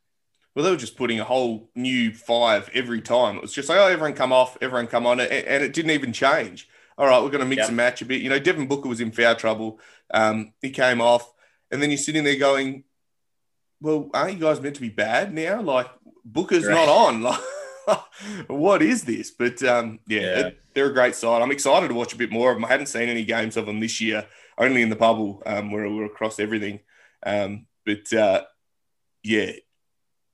[0.54, 3.36] Well, they were just putting a whole new five every time.
[3.36, 5.92] It was just like, oh, everyone come off, everyone come on, and, and it didn't
[5.92, 6.68] even change.
[6.98, 7.68] All right, we're going to mix yep.
[7.68, 8.20] and match a bit.
[8.20, 9.78] You know, Devin Booker was in foul trouble.
[10.12, 11.32] Um, he came off,
[11.70, 12.82] and then you're sitting there going,
[13.80, 15.62] well, aren't you guys meant to be bad now?
[15.62, 15.88] Like
[16.24, 16.74] Booker's right.
[16.74, 17.22] not on.
[17.22, 17.40] Like,
[18.48, 19.30] what is this?
[19.30, 20.50] But um, yeah, yeah.
[20.74, 21.42] They're a great side.
[21.42, 22.64] I'm excited to watch a bit more of them.
[22.64, 24.26] I hadn't seen any games of them this year,
[24.58, 26.80] only in the bubble um, where we're across everything.
[27.24, 28.42] Um, but uh,
[29.22, 29.52] yeah,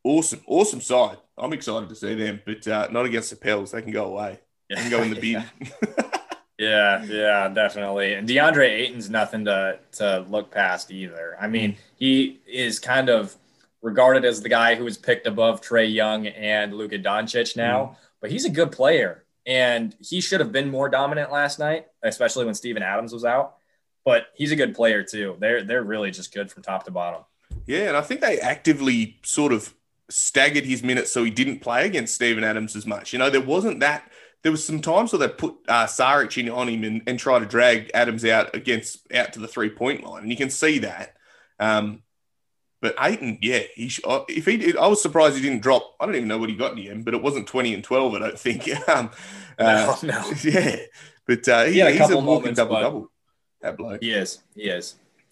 [0.04, 1.18] awesome, awesome side.
[1.38, 3.72] I'm excited to see them, but uh, not against the Pels.
[3.72, 4.40] They can go away.
[4.68, 5.44] They can go in the bin.
[6.58, 8.14] yeah, yeah, definitely.
[8.14, 11.36] And DeAndre Ayton's nothing to to look past either.
[11.40, 13.36] I mean, he is kind of
[13.86, 17.96] regarded as the guy who was picked above Trae Young and Luka Doncic now, mm.
[18.20, 19.24] but he's a good player.
[19.46, 23.54] And he should have been more dominant last night, especially when Steven Adams was out.
[24.04, 25.36] But he's a good player too.
[25.38, 27.22] They're they're really just good from top to bottom.
[27.66, 29.72] Yeah, and I think they actively sort of
[30.10, 33.12] staggered his minutes so he didn't play against Steven Adams as much.
[33.12, 34.10] You know, there wasn't that.
[34.42, 37.38] There was some times where they put uh, Saric in on him and, and try
[37.38, 40.80] to drag Adams out against out to the three point line, and you can see
[40.80, 41.14] that.
[41.60, 42.02] Um,
[42.86, 45.96] but Ayton, yeah, he uh, if he did, I was surprised he didn't drop.
[45.98, 47.82] I don't even know what he got in the end, but it wasn't twenty and
[47.82, 48.14] twelve.
[48.14, 48.68] I don't think.
[48.88, 49.10] um,
[49.58, 50.32] uh, no, no.
[50.44, 50.76] Yeah,
[51.26, 53.10] but uh, he, he he's a walking double double.
[53.60, 54.00] That bloke.
[54.00, 54.38] He is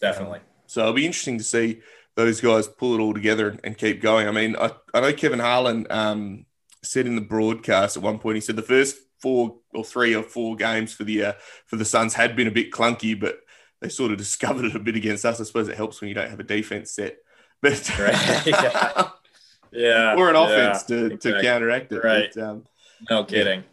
[0.01, 0.41] definitely.
[0.67, 1.81] so it'll be interesting to see
[2.17, 4.27] those guys pull it all together and keep going.
[4.27, 6.47] I mean, I, I know Kevin Harlan um,
[6.83, 10.25] said in the broadcast at one point, he said the first four or three or
[10.25, 11.33] four games for the uh,
[11.67, 13.39] for the Suns had been a bit clunky, but
[13.81, 15.41] they sort of discovered it a bit against us.
[15.41, 17.19] I suppose it helps when you don't have a defense set,
[17.65, 17.89] but
[18.47, 19.09] yeah.
[19.73, 21.33] yeah, or an offense yeah, to, exactly.
[21.33, 22.05] to counteract it.
[22.05, 22.31] Right.
[22.35, 22.65] But, um,
[23.11, 23.61] no kidding.
[23.61, 23.67] Yeah.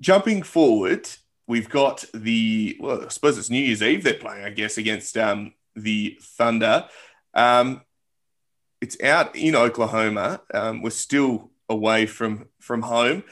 [0.00, 1.08] Jumping forward,
[1.46, 5.18] we've got the well, I suppose it's New Year's Eve they're playing, I guess, against
[5.18, 6.88] um, the Thunder.
[7.34, 7.82] Um,
[8.80, 10.40] it's out in Oklahoma.
[10.54, 13.24] Um, we're still away from from home.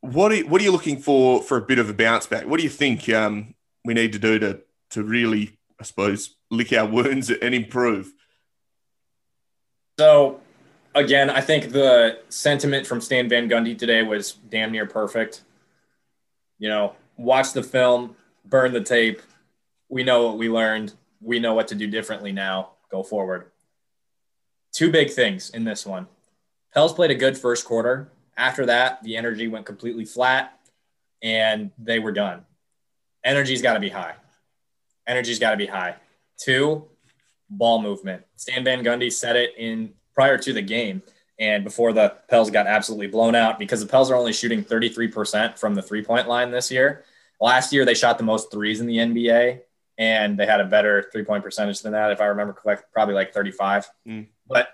[0.00, 2.44] What are, what are you looking for for a bit of a bounce back?
[2.44, 3.54] What do you think um,
[3.86, 8.12] we need to do to to really, I suppose, lick our wounds and improve?
[9.98, 10.40] So,
[10.94, 15.42] again, I think the sentiment from Stan Van Gundy today was damn near perfect.
[16.58, 19.20] You know, watch the film, burn the tape.
[19.88, 20.94] We know what we learned.
[21.20, 23.50] We know what to do differently now go forward.
[24.72, 26.06] Two big things in this one.
[26.72, 28.12] Pels played a good first quarter.
[28.36, 30.58] After that, the energy went completely flat
[31.22, 32.44] and they were done.
[33.24, 34.14] Energy's got to be high.
[35.06, 35.96] Energy's got to be high.
[36.42, 36.88] Two,
[37.56, 38.24] ball movement.
[38.36, 41.02] Stan Van Gundy said it in prior to the game
[41.38, 45.58] and before the Pels got absolutely blown out because the Pels are only shooting 33%
[45.58, 47.04] from the three point line this year.
[47.40, 49.60] Last year, they shot the most threes in the NBA
[49.98, 53.14] and they had a better three point percentage than that, if I remember correctly, probably
[53.14, 53.90] like 35.
[54.06, 54.26] Mm.
[54.46, 54.68] But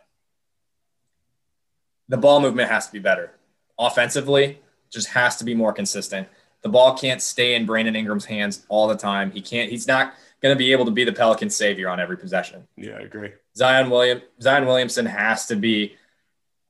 [2.08, 3.32] the ball movement has to be better.
[3.78, 4.60] Offensively,
[4.90, 6.28] just has to be more consistent.
[6.62, 9.30] The ball can't stay in Brandon Ingram's hands all the time.
[9.30, 12.16] He can't, he's not going to be able to be the Pelican savior on every
[12.16, 12.66] possession.
[12.76, 13.32] Yeah, I agree.
[13.56, 15.96] Zion William Zion Williamson has to be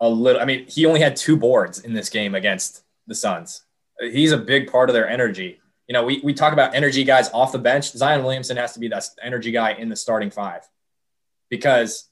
[0.01, 3.63] a little I mean, he only had two boards in this game against the Suns.
[4.01, 7.31] He's a big part of their energy you know, we, we talk about energy guys
[7.31, 7.91] off the bench.
[7.93, 10.69] Zion Williamson has to be that energy guy in the starting five
[11.49, 12.09] because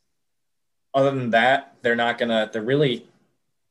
[0.95, 3.07] other than that, they're not going to, they're really,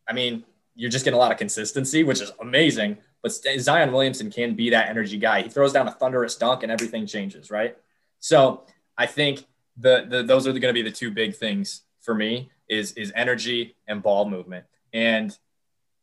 [0.07, 0.45] I mean,
[0.75, 2.97] you're just getting a lot of consistency, which is amazing.
[3.25, 5.41] But Zion Williamson can be that energy guy.
[5.41, 7.75] He throws down a thunderous dunk and everything changes, right?
[8.19, 8.65] So
[8.99, 12.51] I think the, the those are going to be the two big things for me
[12.69, 14.65] is is energy and ball movement.
[14.93, 15.35] And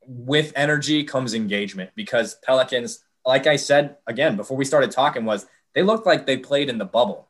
[0.04, 5.46] with energy comes engagement because Pelicans like I said again before we started talking, was
[5.76, 7.28] they looked like they played in the bubble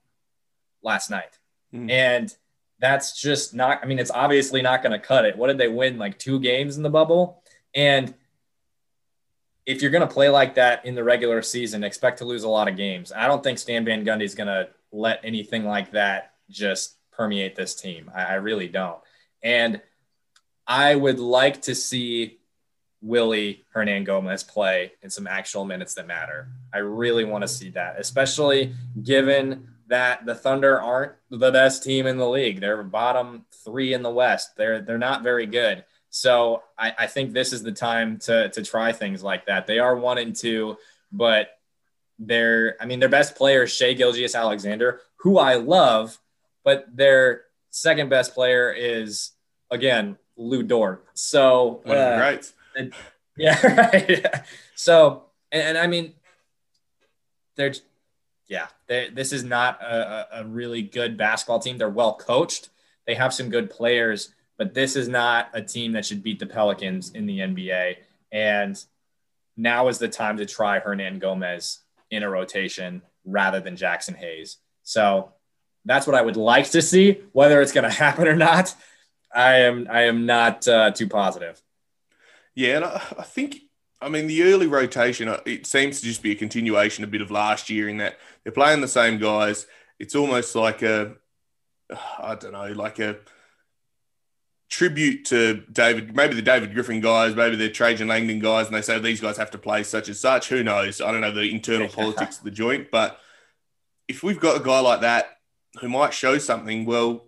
[0.83, 1.38] last night,
[1.74, 1.90] mm.
[1.90, 2.35] and
[2.78, 5.37] that's just not, I mean, it's obviously not going to cut it.
[5.37, 5.98] What did they win?
[5.98, 7.42] Like two games in the bubble?
[7.74, 8.14] And
[9.66, 12.48] if you're going to play like that in the regular season, expect to lose a
[12.48, 13.12] lot of games.
[13.12, 17.55] I don't think Stan Van Gundy is going to let anything like that just permeate
[17.55, 18.11] this team.
[18.14, 18.98] I, I really don't.
[19.42, 19.81] And
[20.66, 22.38] I would like to see
[23.01, 26.48] Willy Hernangomez play in some actual minutes that matter.
[26.72, 32.07] I really want to see that, especially given that the Thunder aren't the best team
[32.07, 32.61] in the league.
[32.61, 34.57] They're bottom three in the West.
[34.57, 35.85] They're they're not very good.
[36.14, 39.66] So I, I think this is the time to to try things like that.
[39.66, 40.77] They are one and two,
[41.11, 41.59] but
[42.18, 46.18] they're I mean their best player is Shai Gilgeous-Alexander, who I love,
[46.64, 49.33] but their second best player is
[49.70, 51.03] again Lu Dort.
[51.14, 52.53] So uh, right.
[53.38, 54.27] yeah, right.
[54.75, 56.12] So and, and I mean
[57.57, 57.72] they're
[58.48, 61.79] yeah, they, this is not a, a really good basketball team.
[61.79, 62.68] They're well coached.
[63.07, 66.46] They have some good players, but this is not a team that should beat the
[66.46, 67.96] Pelicans in the NBA.
[68.31, 68.81] And
[69.57, 71.79] now is the time to try Hernangomez
[72.12, 74.59] in a rotation rather than Jaxson Hayes.
[74.85, 75.33] So
[75.85, 77.22] that's what I would like to see.
[77.33, 78.72] Whether it's going to happen or not,
[79.35, 81.61] I am I am not uh, too positive.
[82.55, 83.62] Yeah, and I, I think
[84.01, 87.20] I mean, the early rotation, uh, it seems to just be a continuation a bit
[87.20, 89.66] of last year in that they're playing the same guys.
[89.98, 91.16] It's almost like a,
[92.20, 93.16] I don't know, like a
[94.72, 98.80] tribute to David, maybe the David Griffin guys, maybe the Trajan Langdon guys, and they
[98.80, 100.48] say these guys have to play such and such.
[100.48, 101.00] Who knows?
[101.00, 103.18] I don't know the internal politics of the joint, but
[104.08, 105.38] if we've got a guy like that
[105.80, 107.26] who might show something, well,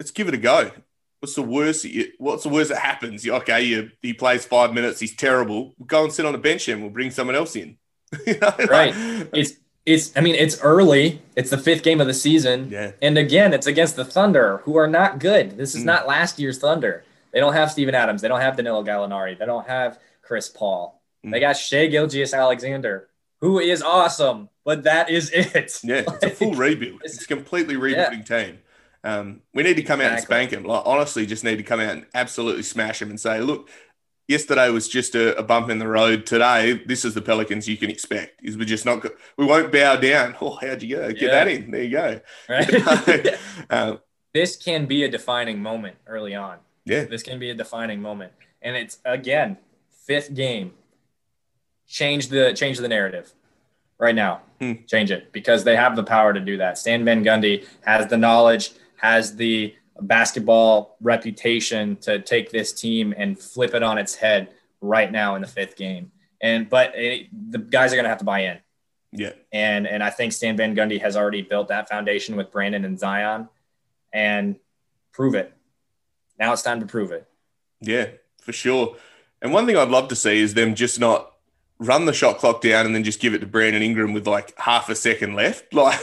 [0.00, 0.72] let's give it a go
[1.20, 1.86] what's the worst?
[2.18, 3.26] What's the worst that happens?
[3.26, 5.74] Okay, you, he plays five minutes, he's terrible.
[5.86, 7.76] Go and sit on the bench and we'll bring someone else in.
[8.26, 8.94] you know, right.
[9.32, 9.52] it's
[9.88, 10.16] it's.
[10.16, 11.22] I mean, it's early.
[11.36, 12.70] It's the fifth game of the season.
[12.70, 12.92] Yeah.
[13.00, 15.56] And again, it's against the Thunder, who are not good.
[15.56, 15.86] This is mm.
[15.86, 17.04] not last year's Thunder.
[17.32, 18.22] They don't have Steven Adams.
[18.22, 19.38] They don't have Danilo Gallinari.
[19.38, 21.00] They don't have Chris Paul.
[21.24, 21.32] Mm.
[21.32, 23.08] They got Shai Gilgeous-Alexander,
[23.40, 25.78] who is awesome, but that is it.
[25.82, 27.02] Yeah, it's a full rebuild.
[27.04, 28.44] It's, a completely rebuilding yeah.
[28.44, 28.58] team.
[29.04, 30.64] Um, we need to come out and spank him.
[30.64, 33.70] Like, honestly, just need to come out and absolutely smash him and say, look,
[34.28, 36.26] yesterday was just a, a, bump in the road.
[36.26, 38.44] Today, this is the Pelicans you can expect.
[38.44, 39.04] Is we're just not,
[39.36, 40.36] we won't bow down.
[40.40, 41.08] Oh, how'd you go?
[41.08, 41.30] Get yeah.
[41.30, 41.70] that in.
[41.70, 42.20] There you go.
[42.48, 43.38] Right.
[43.70, 44.00] um,
[44.34, 46.58] this can be a defining moment early on.
[46.84, 47.04] Yeah.
[47.04, 48.32] This can be a defining moment.
[48.62, 49.58] And it's again,
[49.90, 50.72] fifth game.
[51.86, 53.32] Change the change the narrative
[53.98, 54.42] right now.
[54.60, 54.74] Hmm.
[54.86, 56.78] Change it because they have the power to do that.
[56.78, 63.38] Stan Van Gundy has the knowledge has the basketball reputation to take this team and
[63.38, 64.48] flip it on its head
[64.80, 66.12] right now in the fifth game.
[66.40, 68.58] And but it, the guys are going to have to buy in.
[69.12, 69.32] Yeah.
[69.52, 72.98] And and I think Stan Van Gundy has already built that foundation with Brandon and
[72.98, 73.48] Zion,
[74.12, 74.56] and
[75.12, 75.52] prove it.
[76.38, 77.26] Now it's time to prove it.
[77.80, 78.08] Yeah,
[78.40, 78.96] for sure.
[79.40, 81.32] And one thing I'd love to see is them just not
[81.78, 84.56] run the shot clock down and then just give it to Brandon Ingram with like
[84.58, 85.72] half a second left.
[85.74, 86.00] Like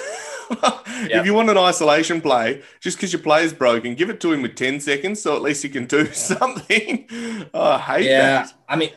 [0.62, 1.12] yep.
[1.12, 4.32] If you want an isolation play, just because your play is broken, give it to
[4.32, 7.08] him with 10 seconds so at least he can do something.
[7.54, 8.54] oh, I hate yeah, that.
[8.68, 8.92] I mean,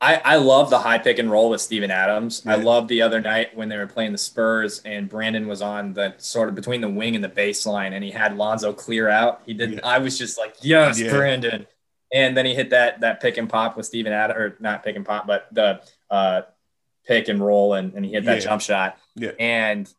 [0.00, 2.42] I, I love the high pick and roll with Steven Adams.
[2.44, 2.52] Yeah.
[2.52, 5.92] I love the other night when they were playing the Spurs and Brandon was on
[5.92, 9.42] the sort of between the wing and the baseline and he had Lonzo clear out.
[9.46, 9.76] He didn't.
[9.76, 9.86] Yeah.
[9.86, 11.10] I was just like, yes, yeah.
[11.10, 11.66] Brandon.
[12.12, 14.96] And then he hit that that pick and pop with Steven Adams, or not pick
[14.96, 16.42] and pop, but the uh,
[17.06, 18.98] pick and roll, and, and he hit that jump shot.
[19.14, 19.30] Yeah.
[19.38, 19.92] And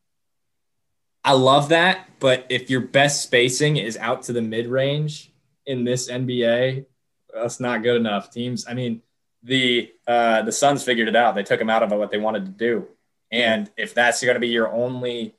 [1.24, 5.32] I love that, but if your best spacing is out to the mid range
[5.66, 6.86] in this NBA,
[7.34, 8.30] that's not good enough.
[8.30, 9.02] Teams, I mean,
[9.42, 11.36] the uh, the Suns figured it out.
[11.36, 12.88] They took him out of what they wanted to do,
[13.32, 15.36] and if that's going to be your only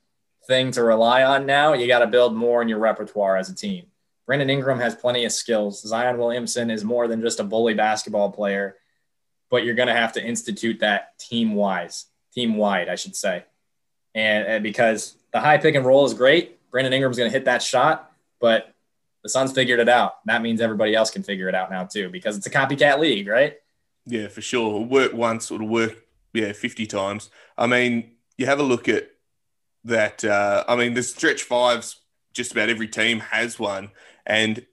[0.46, 3.54] thing to rely on now, you got to build more in your repertoire as a
[3.54, 3.86] team.
[4.26, 5.82] Brandon Ingram has plenty of skills.
[5.82, 8.76] Zion Williamson is more than just a bully basketball player,
[9.50, 13.44] but you're going to have to institute that team wise, team wide, I should say,
[14.14, 16.58] and, and because the high pick and roll is great.
[16.70, 18.72] Brandon Ingram's going to hit that shot, but
[19.24, 20.24] the Suns figured it out.
[20.26, 23.26] That means everybody else can figure it out now too, because it's a copycat league,
[23.26, 23.56] right?
[24.06, 24.68] Yeah, for sure.
[24.68, 25.96] It'll work once, it'll work,
[26.32, 27.30] yeah, 50 times.
[27.58, 29.10] I mean, you have a look at
[29.82, 30.24] that.
[30.24, 31.96] Uh, I mean, the stretch fives,
[32.32, 33.90] just about every team has one.
[34.24, 34.64] And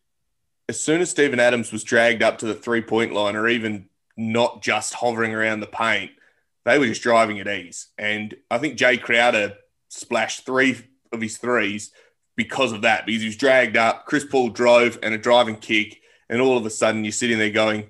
[0.70, 3.90] as soon as Steven Adams was dragged up to the three point line, or even
[4.16, 6.12] not just hovering around the paint,
[6.66, 7.88] they were just driving at ease.
[7.98, 9.56] And I think Jae Crowder
[9.92, 10.78] splashed three
[11.12, 11.92] of his threes
[12.36, 14.06] because of that, because he was dragged up.
[14.06, 17.50] Chris Paul drove and a driving kick, and all of a sudden you're sitting there
[17.50, 17.90] going,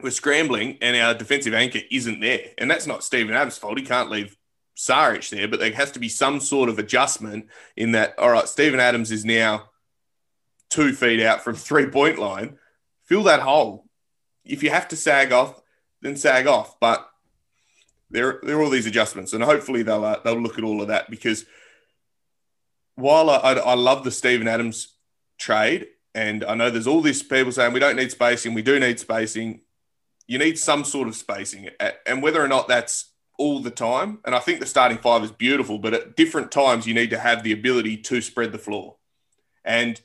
[0.00, 2.52] We're scrambling, and our defensive anchor isn't there.
[2.58, 3.78] And that's not Steven Adams' fault.
[3.78, 4.36] He can't leave
[4.76, 8.48] Saric there, but there has to be some sort of adjustment in that, all right,
[8.48, 9.68] Steven Adams is now
[10.70, 12.58] two feet out from three point line,
[13.04, 13.84] fill that hole.
[14.44, 15.60] If you have to sag off,
[16.00, 16.78] then sag off.
[16.80, 17.09] But
[18.10, 20.88] there, there are all these adjustments, and hopefully they'll uh, they'll look at all of
[20.88, 21.46] that because
[22.96, 24.96] while I, I, love the Steven Adams
[25.38, 28.78] trade, and I know there's all this people saying we don't need spacing, we do
[28.78, 29.62] need spacing.
[30.26, 31.70] You need some sort of spacing,
[32.06, 35.32] and whether or not that's all the time, and I think the starting five is
[35.32, 38.96] beautiful, but at different times you need to have the ability to spread the floor,
[39.64, 40.00] and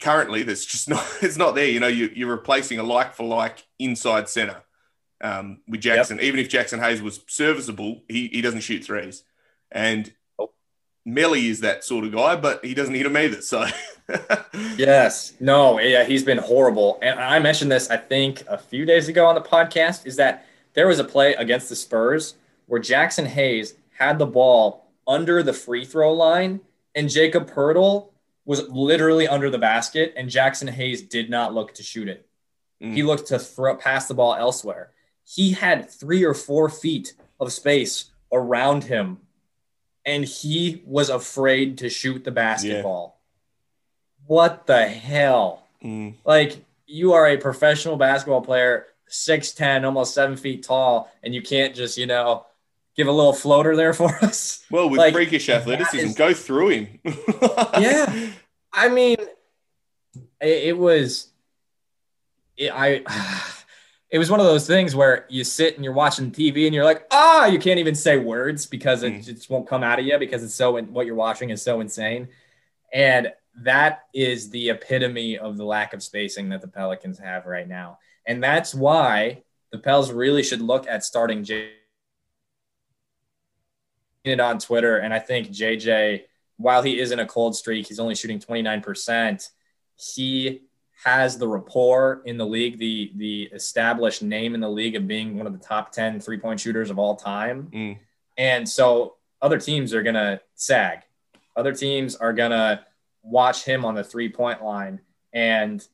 [0.00, 1.68] currently that's just not it's not there.
[1.68, 4.62] You know, you, you're replacing a like for like inside center
[5.20, 6.16] um, with Jaxson.
[6.16, 6.22] Yep.
[6.22, 9.24] Even if Jaxson Hayes was serviceable, he, he doesn't shoot threes.
[9.70, 10.50] And oh.
[11.06, 13.40] Melli is that sort of guy, but he doesn't hit them either.
[13.40, 13.66] So,
[14.76, 16.98] yes, no, yeah, he's been horrible.
[17.02, 20.46] And I mentioned this, I think, a few days ago on the podcast is that
[20.74, 22.34] there was a play against the Spurs
[22.66, 26.60] where Jaxson Hayes had the ball under the free throw line,
[26.94, 28.08] and Jacob Poeltl
[28.44, 32.28] was literally under the basket, and Jaxson Hayes did not look to shoot it.
[32.82, 32.94] Mm.
[32.94, 34.90] He looked to throw pass the ball elsewhere
[35.26, 39.18] he had three or four feet of space around him
[40.06, 43.18] and he was afraid to shoot the basketball.
[43.18, 44.24] Yeah.
[44.28, 45.66] What the hell?
[45.82, 46.14] Mm.
[46.24, 51.74] Like, you are a professional basketball player, 6'10, almost seven feet tall, and you can't
[51.74, 52.46] just, you know,
[52.96, 54.64] give a little floater there for us.
[54.70, 57.00] Well, with like, freakish athleticism, is, go through him.
[57.04, 58.30] yeah.
[58.72, 59.16] I mean,
[60.40, 61.28] it, it was,
[62.56, 63.02] it, I
[64.10, 66.84] it was one of those things where you sit and you're watching TV and you're
[66.84, 69.24] like, ah, oh, you can't even say words because it mm.
[69.24, 72.28] just won't come out of you because it's so what you're watching is so insane.
[72.92, 73.32] And
[73.62, 77.98] that is the epitome of the lack of spacing that the Pelicans have right now.
[78.26, 79.42] And that's why
[79.72, 81.72] the Pels really should look at starting J
[84.24, 84.98] it on Twitter.
[84.98, 86.22] And I think JJ,
[86.56, 89.48] while he is in a cold streak, he's only shooting 29%.
[89.94, 90.62] He
[91.04, 95.36] has the rapport in the league, the the established name in the league of being
[95.36, 97.68] one of the top 10 three point shooters of all time.
[97.72, 97.98] Mm.
[98.36, 101.00] And so other teams are going to sag.
[101.54, 102.84] Other teams are going to
[103.22, 105.00] watch him on the three point line
[105.32, 105.86] and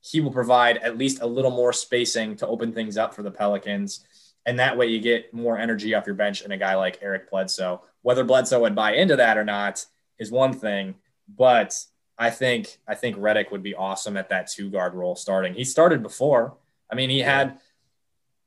[0.00, 3.30] he will provide at least a little more spacing to open things up for the
[3.30, 4.04] Pelicans.
[4.46, 7.30] And that way you get more energy off your bench and a guy like Eric
[7.30, 7.82] Bledsoe.
[8.02, 9.84] Whether Bledsoe would buy into that or not
[10.18, 10.94] is one thing,
[11.28, 11.76] but
[12.20, 15.54] I think I think Redick would be awesome at that two guard role starting.
[15.54, 16.54] He started before.
[16.92, 17.58] I mean, he had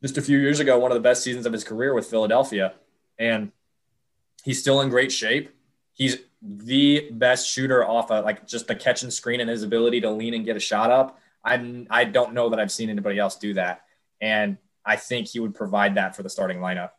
[0.04, 2.76] just a few years ago one of the best seasons of his career with Philadelphia,
[3.18, 3.52] and
[4.44, 5.50] he's still in great shape.
[5.92, 10.02] He's the best shooter off of like just the catch and screen and his ability
[10.02, 11.20] to lean and get a shot up.
[11.44, 13.86] I I don't know that I've seen anybody else do that,
[14.22, 16.92] and I think he would provide that for the starting lineup.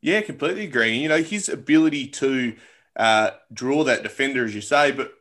[0.00, 0.98] Yeah, completely agree.
[0.98, 2.56] You know, his ability to
[2.96, 5.12] uh, draw that defender, as you say, but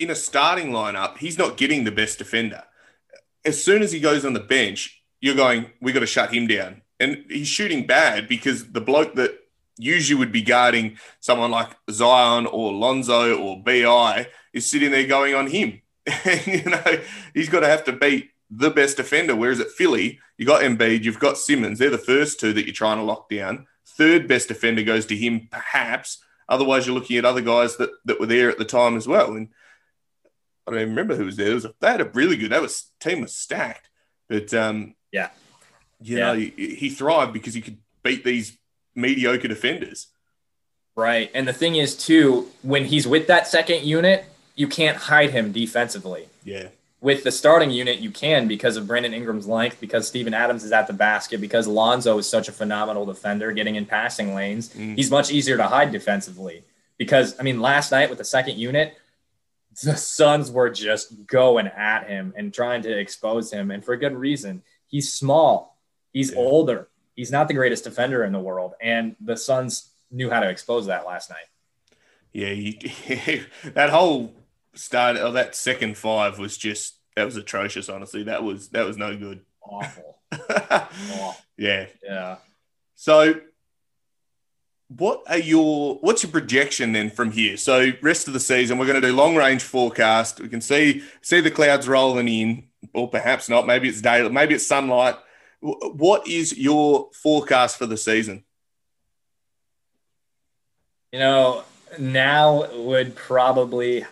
[0.00, 2.64] in a starting lineup, he's not getting the best defender.
[3.44, 6.46] As soon as he goes on the bench, you're going, we got to shut him
[6.46, 6.82] down.
[6.98, 9.38] And he's shooting bad because the bloke that
[9.78, 15.34] usually would be guarding someone like Zion or Lonzo or BI is sitting there going
[15.34, 15.80] on him.
[16.24, 16.98] And, you know,
[17.34, 19.36] he's got to have to beat the best defender.
[19.36, 21.78] Whereas at Philly, you got Embiid, you've got Simmons.
[21.78, 23.66] They're the first two that you're trying to lock down.
[23.86, 26.22] Third best defender goes to him, perhaps.
[26.48, 29.34] Otherwise, you're looking at other guys that, that were there at the time as well.
[29.34, 29.48] And
[30.66, 31.50] I don't even remember who was there.
[31.50, 32.52] It was they had a really good.
[32.52, 33.88] That was team was stacked,
[34.28, 35.30] but um, yeah,
[36.00, 36.26] you yeah.
[36.26, 38.56] know, he, he thrived because he could beat these
[38.94, 40.08] mediocre defenders.
[40.96, 45.30] Right, and the thing is too, when he's with that second unit, you can't hide
[45.30, 46.28] him defensively.
[46.44, 46.68] Yeah.
[47.00, 50.72] With the starting unit, you can because of Brandon Ingram's length, because Steven Adams is
[50.72, 54.68] at the basket, because Lonzo is such a phenomenal defender getting in passing lanes.
[54.74, 54.96] Mm.
[54.96, 56.62] He's much easier to hide defensively.
[56.98, 58.98] Because, I mean, last night with the second unit,
[59.82, 63.98] the Suns were just going at him and trying to expose him, and for a
[63.98, 64.62] good reason.
[64.86, 65.78] He's small,
[66.12, 66.38] he's yeah.
[66.38, 70.48] older, he's not the greatest defender in the world, and the Suns knew how to
[70.48, 71.46] expose that last night.
[72.32, 74.34] Yeah, he, that whole
[74.74, 77.88] start of that second five was just that was atrocious.
[77.88, 79.40] Honestly, that was that was no good.
[79.62, 80.18] Awful.
[80.50, 81.36] Awful.
[81.56, 81.86] Yeah.
[82.02, 82.36] Yeah.
[82.94, 83.40] So
[84.96, 87.56] what are your what's your projection then from here?
[87.56, 90.40] So rest of the season, we're going to do long range forecast.
[90.40, 93.66] We can see see the clouds rolling in, or perhaps not.
[93.66, 95.16] Maybe it's daylight, maybe it's sunlight.
[95.60, 98.42] What is your forecast for the season?
[101.12, 101.64] You know,
[101.98, 104.06] now would probably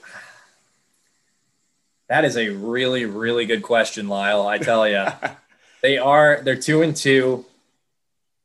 [2.09, 4.47] that is a really really good question, Lyle.
[4.47, 5.07] I tell you,
[5.83, 7.45] they are they're two and two.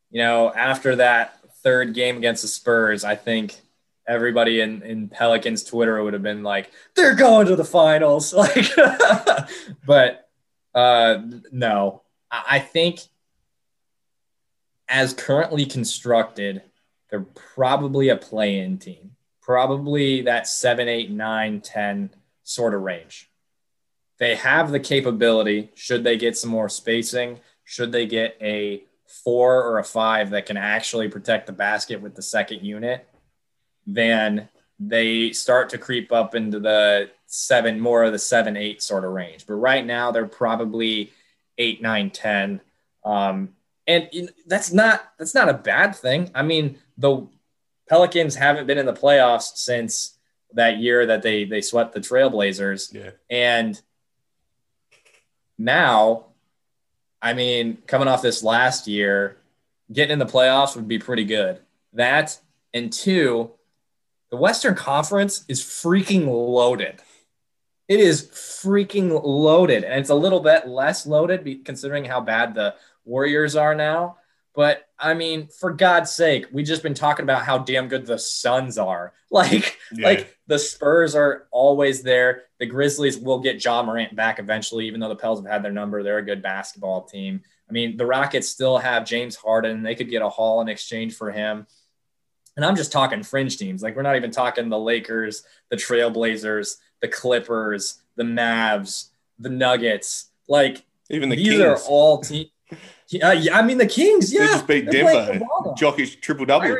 [0.09, 3.55] You know, after that third game against the Spurs, I think
[4.07, 8.33] everybody in, in Pelicans Twitter would have been like, they're going to the finals.
[8.43, 8.67] Like,
[9.85, 10.29] but
[10.75, 12.99] uh, no, I think
[14.89, 16.61] as currently constructed,
[17.09, 22.09] they're probably a play in team, probably that seven, eight, nine, 10
[22.43, 23.29] sort of range.
[24.17, 28.83] They have the capability, should they get some more spacing, should they get a
[29.23, 33.07] four or a five that can actually protect the basket with the second unit,
[33.85, 34.49] then
[34.79, 39.11] they start to creep up into the seven, more of the seven, eight sort of
[39.11, 39.45] range.
[39.45, 41.11] But right now, they're probably
[41.57, 42.61] eight, nine, 10.
[43.05, 43.49] Um,
[43.85, 44.09] and
[44.47, 46.31] that's not that's not a bad thing.
[46.33, 47.27] I mean, the
[47.89, 50.17] Pelicans haven't been in the playoffs since
[50.53, 52.93] that year that they they swept the Trailblazers.
[52.93, 53.11] Yeah.
[53.29, 53.79] And
[55.57, 56.27] now,
[57.23, 59.37] I mean, coming off this last year,
[59.91, 61.59] getting in the playoffs would be pretty good.
[61.93, 62.37] That
[62.73, 63.51] and two,
[64.29, 67.01] the Western Conference is freaking loaded.
[67.87, 72.75] It is freaking loaded, and it's a little bit less loaded considering how bad the
[73.05, 74.17] Warriors are now.
[74.55, 78.19] But I mean, for God's sake, we've just been talking about how damn good the
[78.19, 79.13] Suns are.
[79.33, 80.09] Like, yeah.
[80.09, 82.43] like the Spurs are always there.
[82.59, 85.71] The Grizzlies will get Ja Morant back eventually, even though the Pels have had their
[85.71, 86.03] number.
[86.03, 87.41] They're a good basketball team.
[87.67, 89.81] I mean, the Rockets still have James Harden.
[89.81, 91.65] They could get a haul in exchange for him.
[92.55, 93.81] And I'm just talking fringe teams.
[93.81, 95.41] Like, we're not even talking the Lakers,
[95.71, 100.29] the Trailblazers, the Clippers, the Mavs, the Nuggets.
[100.47, 101.61] Like, even the these Kings.
[101.63, 102.51] are all teams.
[103.21, 104.33] Uh, yeah, I mean the Kings.
[104.33, 105.45] Yeah, they just beat Denver.
[105.77, 106.75] Jokic triple double.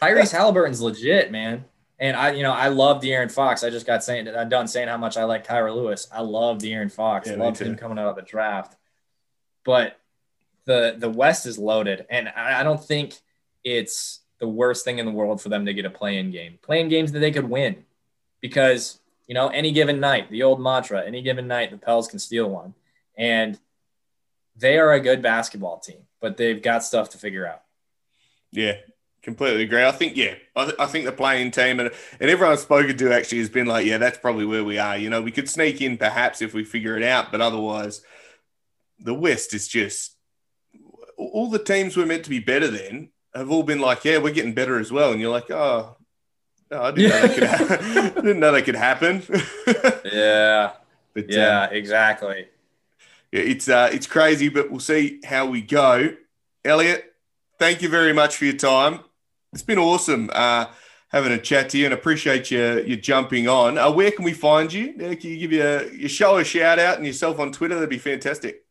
[0.00, 1.64] Tyrese Halliburton's legit, man.
[1.98, 3.62] And I, you know, I love De'Aaron Fox.
[3.62, 6.08] I just got saying, I'm done saying how much I like Kira Lewis.
[6.12, 7.28] I love De'Aaron Fox.
[7.28, 8.74] Yeah, Loved him coming out of the draft.
[9.64, 10.00] But
[10.64, 13.14] the the West is loaded, and I, I don't think
[13.62, 16.58] it's the worst thing in the world for them to get a play-in game.
[16.62, 17.84] Playing games that they could win,
[18.40, 22.18] because you know, any given night, the old mantra, any given night, the Pels can
[22.18, 22.74] steal one.
[23.16, 23.58] And
[24.62, 27.62] they are a good basketball team, but they've got stuff to figure out.
[28.52, 28.76] Yeah,
[29.22, 29.84] completely agree.
[29.84, 31.90] I think, yeah, I, th- I think the playing team and,
[32.20, 34.96] and everyone I've spoken to actually has been like, yeah, that's probably where we are.
[34.96, 38.02] You know, we could sneak in perhaps if we figure it out, but otherwise,
[39.00, 40.16] the West is just
[41.18, 44.32] all the teams were meant to be better than have all been like, yeah, we're
[44.32, 45.10] getting better as well.
[45.10, 45.96] And you're like, oh,
[46.70, 47.44] I didn't, know, that could
[48.04, 49.22] ha- didn't know that could happen.
[50.12, 50.72] yeah.
[51.14, 52.46] But, yeah, um, exactly
[53.32, 56.14] it's uh, it's crazy, but we'll see how we go.
[56.64, 57.14] Eliot,
[57.58, 59.00] thank you very much for your time.
[59.52, 60.66] It's been awesome uh,
[61.08, 63.78] having a chat to you, and appreciate you you jumping on.
[63.78, 64.92] Uh, where can we find you?
[64.92, 67.74] Can you give you your show a shout out and yourself on Twitter?
[67.74, 68.64] That'd be fantastic.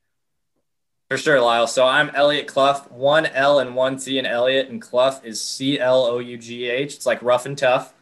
[1.09, 1.68] For sure, Lyle.
[1.68, 5.80] So I'm Eliot Clough, one L and one T in Eliot, and Clough is C
[5.80, 6.95] L O U G H.
[6.95, 7.93] It's like rough and tough.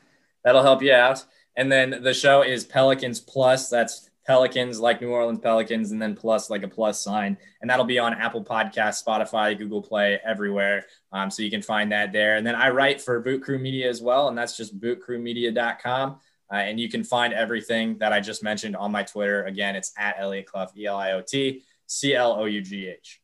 [0.43, 1.26] That'll help you out.
[1.55, 3.70] And then the show is Pelicans Plus.
[3.70, 7.36] That's Pelicans, like New Orleans Pelicans, and then plus like a plus sign.
[7.61, 10.86] And that'll be on Apple Podcast, Spotify, Google Play, everywhere.
[11.11, 12.36] Um, so you can find that there.
[12.36, 16.19] And then I write for Boot Crew Media as well, and that's just bootcrewmedia.com.
[16.51, 19.45] Uh, and you can find everything that I just mentioned on my Twitter.
[19.45, 22.88] Again, it's at Eliot Clough, E L I O T C L O U G
[22.88, 23.21] H.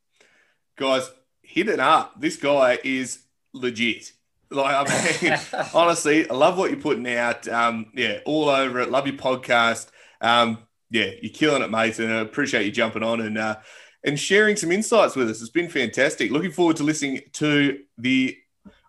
[0.75, 1.07] Guys,
[1.43, 2.19] hit it up.
[2.19, 3.19] This guy is
[3.53, 4.11] legit.
[4.49, 5.37] Like, I mean,
[5.75, 7.47] honestly, I love what you're putting out.
[7.47, 8.89] Um, yeah, all over it.
[8.89, 9.89] Love your podcast.
[10.19, 10.65] Um,
[10.95, 13.57] yeah, you're killing it, mate, and I appreciate you jumping on and uh,
[14.03, 15.41] and sharing some insights with us.
[15.41, 16.31] It's been fantastic.
[16.31, 18.37] Looking forward to listening to the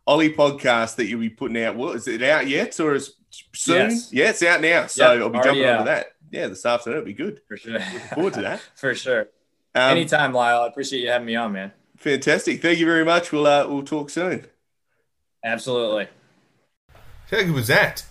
[0.07, 1.77] Ollie podcast that you'll be putting out.
[1.77, 3.15] Well, is it out yet, or is
[3.53, 3.91] soon?
[3.91, 4.13] Yes.
[4.13, 4.87] Yeah, it's out now.
[4.87, 6.07] So yep, I'll be jumping onto that.
[6.31, 6.99] Yeah, this afternoon.
[6.99, 7.41] It'll be good.
[7.49, 7.73] For sure.
[7.73, 8.61] Looking forward to that.
[8.77, 9.29] For sure.
[9.75, 10.63] Um, Anytime, Lyle.
[10.63, 11.73] I appreciate you having me on, man.
[11.97, 12.63] Fantastic.
[12.63, 13.33] Thank you very much.
[13.33, 14.47] We'll uh, we'll talk soon.
[15.45, 16.09] Absolutely.
[17.31, 18.05] How good was that?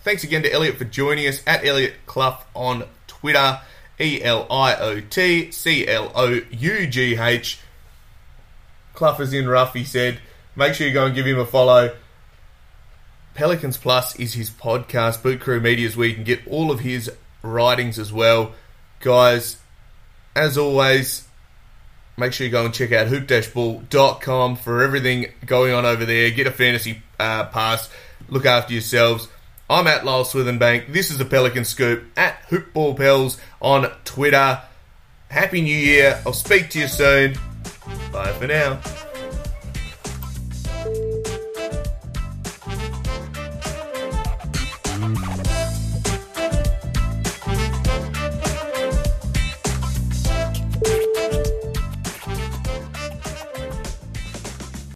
[0.00, 2.84] Thanks again to Eliot for joining us at Eliot Clough on
[3.22, 3.60] Twitter,
[4.00, 7.60] E L I O T C L O U G H.
[8.94, 10.18] Clough is in rough, he said.
[10.56, 11.94] Make sure you go and give him a follow.
[13.34, 15.22] Pelicans Plus is his podcast.
[15.22, 17.10] Boot Crew Media is where you can get all of his
[17.42, 18.52] writings as well.
[18.98, 19.56] Guys,
[20.34, 21.26] as always,
[22.16, 26.28] make sure you go and check out hoop-ball.com for everything going on over there.
[26.30, 27.88] Get a fantasy uh, pass.
[28.28, 29.28] Look after yourselves.
[29.72, 30.92] I'm at Lyle Swithenbank.
[30.92, 34.60] This is the Pelican Scoop at Hoopball Pels on Twitter.
[35.30, 36.20] Happy New Year.
[36.26, 37.38] I'll speak to you soon.
[38.12, 38.78] Bye for now.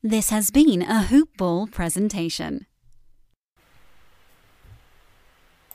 [0.03, 2.67] This has been a Hoop Ball presentation.